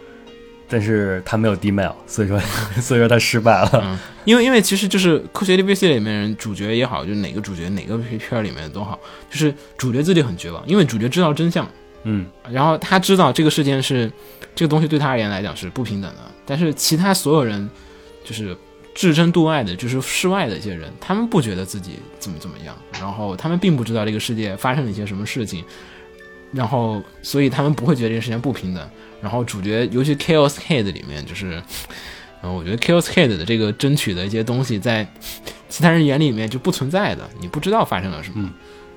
[0.68, 2.40] 但是他没有 D mail， 所以说
[2.80, 3.70] 所以说他失败了。
[3.84, 8.98] 嗯，因为因为其实就是科学列里面人主角也好，就是哪个主角哪个片儿里面都好，
[9.30, 11.68] 就是主角自己很绝望，因为主角知道真相。
[12.04, 14.10] 嗯，然后他知道这个事件是
[14.56, 17.68] 这个东西对他而言来讲是不平等的，但是其他所有人
[18.24, 18.56] 就是
[18.95, 25.64] 至真度外的，就是世外的一些人，他们不觉得自己怎么怎么样，然后他们并不知道这个世界发生了一些什么事情，
[26.53, 28.88] 然后所以他们不会觉得这个世界不平等。
[29.22, 31.62] 然后主角尤其 Chaos Head 里面就是，
[32.43, 35.07] 嗯，我觉得 Chaos Head 的这个争取的一些东西，在
[35.68, 38.53] 其他人眼里面就不存在的，你不知道发生了什么，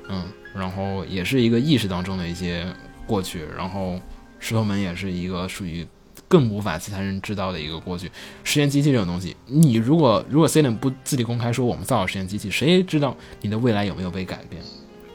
[0.10, 0.24] 嗯，
[0.54, 2.66] 然后也是一个意识当中的一些
[3.06, 4.00] 过去，然后
[4.39, 5.86] 石头门也是一个属于
[6.28, 8.11] 更无法其他人知道的一个过去。
[8.43, 14.61] 实验机器这种东西，你如果如果 C 冷不自己公开说我们造了实验机器，谁知道你的未来有没有被改变？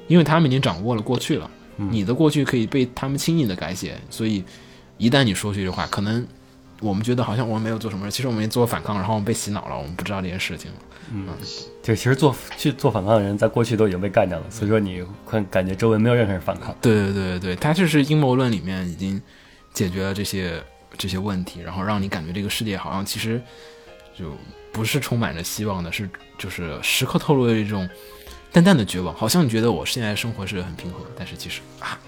[0.09, 4.43] 因为他们已经掌握了过去了，你的过去可以被他们轻易的改写，所以
[4.99, 6.27] 一旦你说出去的话，可能
[6.81, 10.77] 我们觉得好像我们没有做什么事，其实我们做反抗，然后我们被洗脑了，我们不知道这件事情了。
[11.83, 16.75] 就其实做去做反抗的人，在过去都已经被干掉了，所以说你会感觉周围没有任何人反抗。
[16.81, 19.21] 对对对对对，它就是阴谋论里面已经
[19.73, 20.63] 解决了这些
[21.01, 23.41] 这些问题，然后让你感觉这个世界好像其实
[24.15, 24.37] 就
[24.71, 26.07] 不是充满着希望的，是
[26.39, 27.89] 就是时刻透露着一种
[28.53, 31.99] 淡淡的绝望，好像你觉得我现在生活是很平和，但是其实 啊，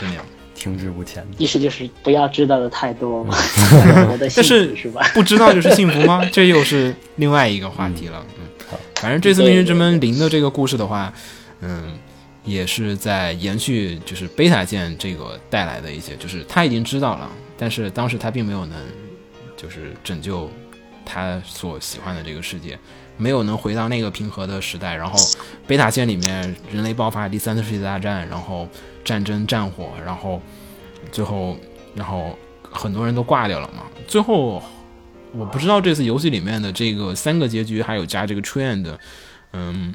[0.00, 0.24] 就那样。
[0.58, 1.22] 停滞不前。
[1.36, 3.36] 意思就是不要知道的太多嘛，
[4.18, 4.74] 但是？
[5.12, 6.24] 不知道就是幸福吗？
[6.32, 8.24] 这又是另外一个话题了。
[8.38, 11.12] 嗯，好反正这次《命运之门零》的这个故事的话，
[11.60, 11.92] 嗯，
[12.42, 18.78] 也是在延续就是贝塔舰这个带来的一些，就是他已经知道了，但是当时他并没有能
[19.56, 20.50] 就是拯救
[21.04, 22.78] 他所喜欢的这个世界。
[23.18, 25.18] 没有能回到那个平和的时代，然后
[25.66, 28.68] 贝塔线里面人类爆发第三次世界大战，然后
[29.02, 30.38] 战争战火，然后
[31.10, 31.56] 最后
[31.94, 33.84] 然后很多人都挂掉了嘛。
[34.06, 34.62] 最后
[35.32, 39.00] 我不知道这次游戏里面的这个三个结局，还有加这个 trend 的，
[39.54, 39.94] 嗯，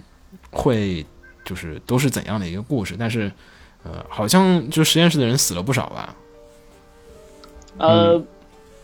[0.49, 1.05] 会
[1.45, 2.95] 就是都是怎样的一个故事？
[2.97, 3.32] 但是
[3.84, 6.16] 呃，好像就实验室的人死了不少吧？
[7.82, 8.23] 呃，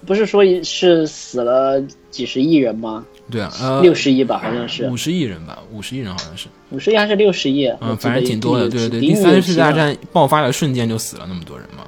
[0.06, 3.06] 不是说是死了几十亿人吗？
[3.30, 7.68] 对啊，呃，六十亿吧，好像是五十亿人吧，五十亿人好像是，五十亿还是六十亿？
[7.82, 9.02] 嗯，反正挺多的，对对对。
[9.02, 11.84] 第三次世界大战爆发的瞬间就死了那么多人嘛，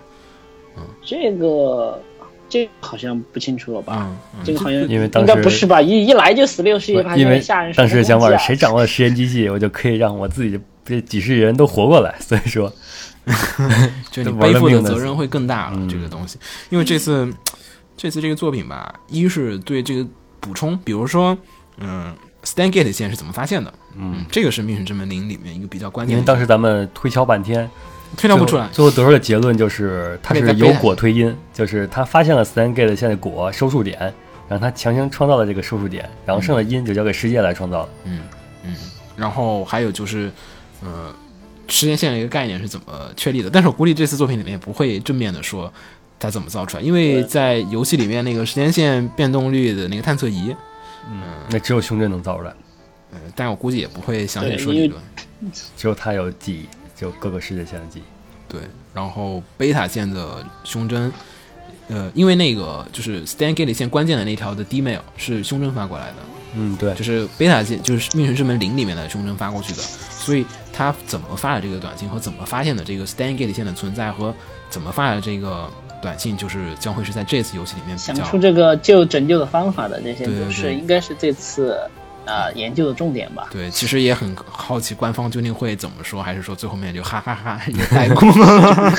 [0.77, 1.97] 嗯这个
[2.49, 4.09] 这个好像不清楚了吧？
[4.09, 5.81] 嗯，嗯这个好像因为当应该不是吧？
[5.81, 7.87] 一一来就死六十亿，还因为吓人当。
[7.87, 10.59] 时想法谁掌握了实验机器，我就可以让我自己
[10.89, 12.15] 这几十亿人都活过来。
[12.19, 12.73] 所以说，
[14.11, 15.77] 就你玩背负的责任会更大了。
[15.77, 16.37] 嗯这个东西，
[16.69, 17.31] 因为这次
[17.95, 20.05] 这次这个作品吧，一是对这个
[20.39, 21.37] 补充，比如说，
[21.77, 22.13] 嗯
[22.43, 23.73] ，Stan Gate 线是怎么发现的？
[23.97, 26.15] 嗯，这个是《命运之门零》里面一个比较关键。
[26.15, 27.69] 因为当时咱们推敲半天，
[28.15, 28.67] 推敲不出来。
[28.71, 33.99] 最后得出的结论就是他是由果推因，就是他发现了 Stan Gate 线的果收束点，
[34.47, 37.89] 然后他强行创造了这个收束点，然后剩下的因就交给世界来创造了。
[38.05, 38.21] 嗯
[38.63, 38.75] 嗯，
[39.17, 40.31] 然后还有就是，
[40.83, 41.13] 呃，
[41.67, 43.49] 时间线的一个概念是怎么确立的？
[43.49, 45.71] 但是我估计这次作品里面也不会正面的说
[46.19, 50.55] 它怎么造出来，因为在游戏里面那个时间线变动率的那个探测仪，
[51.09, 52.53] 嗯那只有胸针能造出来，
[53.11, 55.01] 嗯，但我估计也不会详细说理论。
[55.77, 56.65] 只有他有记忆，
[56.97, 58.03] 只有各个世界线的记忆。
[58.51, 58.61] 对，
[58.93, 61.11] 然后贝塔线的胸针，
[61.87, 66.15] 呃，因为那个就是 Stan Gate 线关键的那条的 D mail 是胸针发过来的，
[66.55, 69.83] 嗯，对就，是贝塔线就是命运之门零里面的胸针发过去的，
[70.29, 74.31] 所以他怎么发的这个短信和怎么发现的这个 Stan Gate 线的存在和
[74.69, 75.67] 怎么发的这个
[76.03, 81.75] 短信，就是将会是在这次游戏里面比较想出这个救拯救的方法的那些，就是对应该是这次
[82.25, 83.47] 呃研究的重点吧。
[83.51, 88.93] 对，其实也很好奇官方究竟会怎么说，还是说最后面就哈哈哈也 带过了？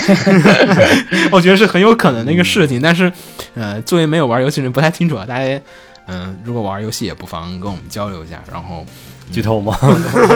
[1.30, 3.12] 我觉得是很有可能的一个事情，但是，
[3.54, 5.24] 呃，作为没有玩游戏的人不太清楚啊。
[5.24, 5.60] 大家，
[6.06, 8.42] 嗯、如果玩游戏也不妨跟我们交流一下。
[8.50, 8.84] 然后，
[9.30, 9.72] 剧透吗？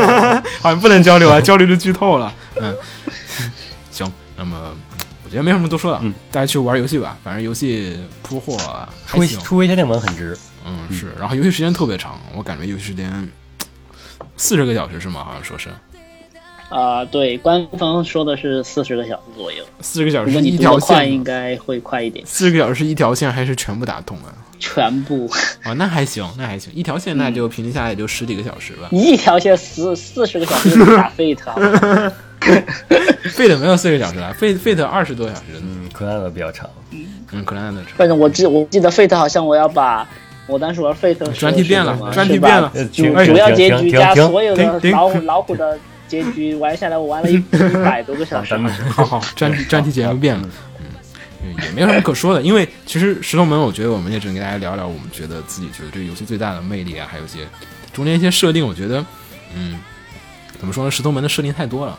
[0.60, 2.32] 好像不能交流啊， 交流就剧透了。
[2.56, 2.74] 嗯，
[3.90, 4.56] 行，那么
[5.24, 8.56] 我觉得没什么多说的，嗯大家去玩游戏吧，反正游戏铺货
[9.04, 10.36] 还出行，出一些电文很值。
[10.66, 13.28] 嗯是，然后游戏时间特别长，我感觉游戏时间
[14.36, 15.22] 四十个小时是吗？
[15.24, 15.68] 好像说是
[16.70, 22.24] 啊、对，官方说的是四十个小时左右，四十个小时如果你是一条读得快，线，应该会快一点。
[22.26, 24.34] 四十个小时一条线还是全部打通啊？
[24.58, 25.30] 全部
[25.62, 28.88] 啊， 那还行，那还行，一条线那就平均下来也就十几个小时吧。
[28.90, 32.12] 一条线四四十个小时就打 Fate 好吗
[33.24, 36.68] ？Fate 没有四个小时啊，Fate Fate 二十多小时的，嗯，柯南的比较长。
[36.90, 40.08] 嗯，可能的反正我记我记得 Fate 好像我要把
[40.46, 45.78] 我当时玩时候专题变了专题变了呃主主要结局加所有的老虎老虎的
[46.22, 48.56] 结局 玩下来，我玩了一 一百多个小时
[48.88, 50.48] 好 好，专题专题节目变了，
[51.42, 57.46] 嗯，也没有什么可说的，因为其实石头门，我觉得我们也只能给大家聊聊我们觉得自己觉得这个游戏最大的魅力啊，还有一些
[57.92, 59.04] 中间一些设定，我觉得，
[59.54, 59.78] 嗯，
[60.58, 60.90] 怎么说呢？
[60.90, 61.98] 石头门的设定太多了，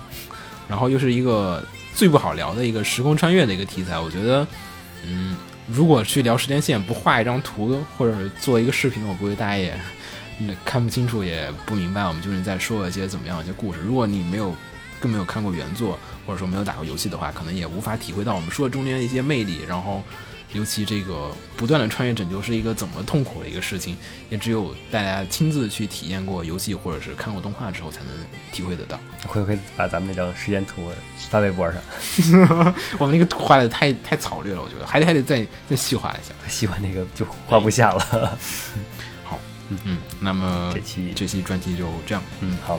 [0.67, 1.63] 然后又是一个
[1.93, 4.47] 最不好聊的一个时空穿越的一个题材，我觉得，
[5.05, 5.35] 嗯，
[5.67, 9.73] 如果去聊时间线，不画一张图或者做一个视频，我估计大家也。
[10.39, 13.79] 嗯看不清楚也不明白我们究竟在说一些怎么样一些故事。
[13.79, 14.55] 如果你没有
[14.99, 19.59] 更没有看过原作，或者说没有打过游戏的话，可能也无法体会到我们说的中间的一些魅力。
[19.67, 20.01] 然后，
[20.53, 23.95] 尤其这个不断的穿越拯救是一个怎么痛苦的一个事情，
[24.29, 28.09] 也只有大家亲自去体验过游戏或者是看过动画之后，才能
[28.51, 28.99] 体会得到。
[29.27, 30.91] 会不会把咱们那张时间图
[31.29, 31.81] 发微博上？
[32.97, 36.33] 我们 那个图画的太太草率了，我觉得还得还得再再细化一下。
[36.47, 38.37] 细化那个就画不下了。
[39.84, 42.22] 嗯，那么这期这期专题就这样。
[42.40, 42.78] 嗯，好，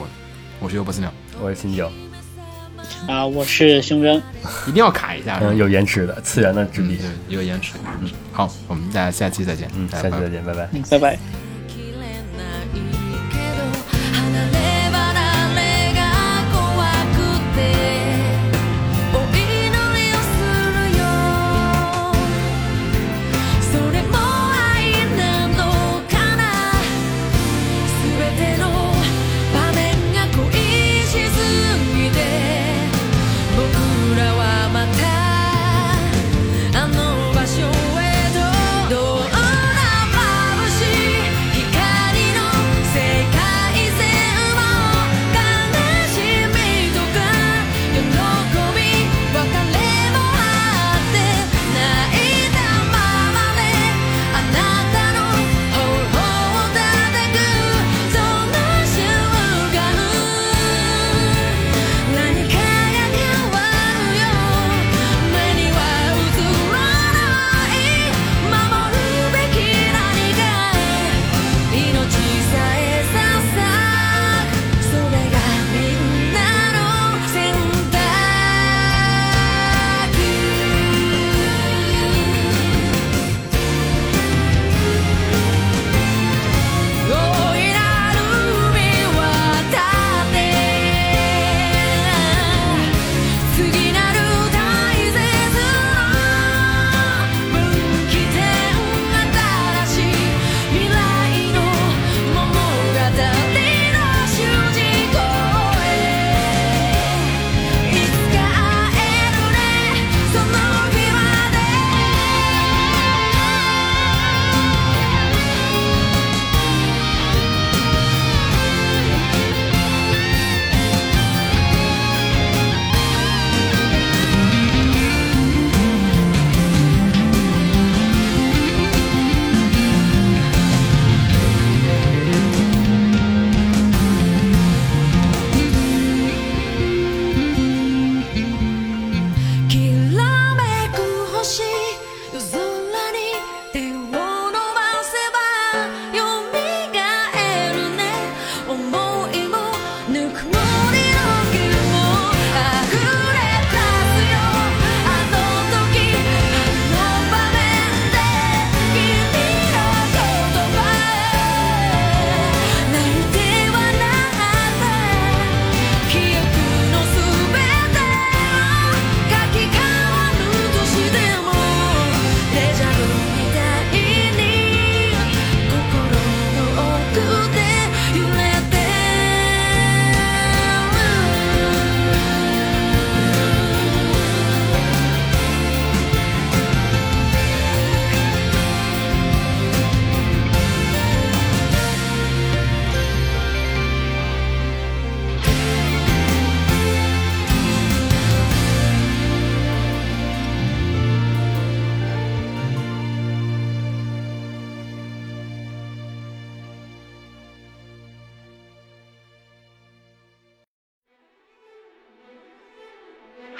[0.59, 1.91] 我是尤波斯鸟，我是新九，
[3.07, 4.21] 啊，我是胸针，
[4.67, 5.39] 一定要卡一下。
[5.39, 6.97] 是吧嗯，有延迟的次元的质嗯，地。
[6.97, 7.73] 对，有延迟。
[8.01, 9.71] 嗯，好，我们大家下期再见。
[9.75, 10.69] 嗯，大家拜拜下期再见，拜拜。
[10.73, 11.17] 嗯拜拜。
[11.67, 11.99] きれ
[12.35, 12.75] ない
[13.31, 13.63] けど
[14.01, 14.55] 離れ
[14.91, 14.99] 離
[15.55, 15.59] れ
[15.95, 15.99] が
[16.51, 16.59] 怖
[17.15, 17.17] く
[17.55, 17.59] て
[19.13, 19.39] お祈
[19.71, 20.29] りをす
[20.75, 21.01] るよ
[23.71, 23.95] それ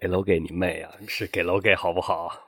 [0.00, 0.92] 给楼给你妹啊！
[1.08, 2.47] 是给楼给好不好？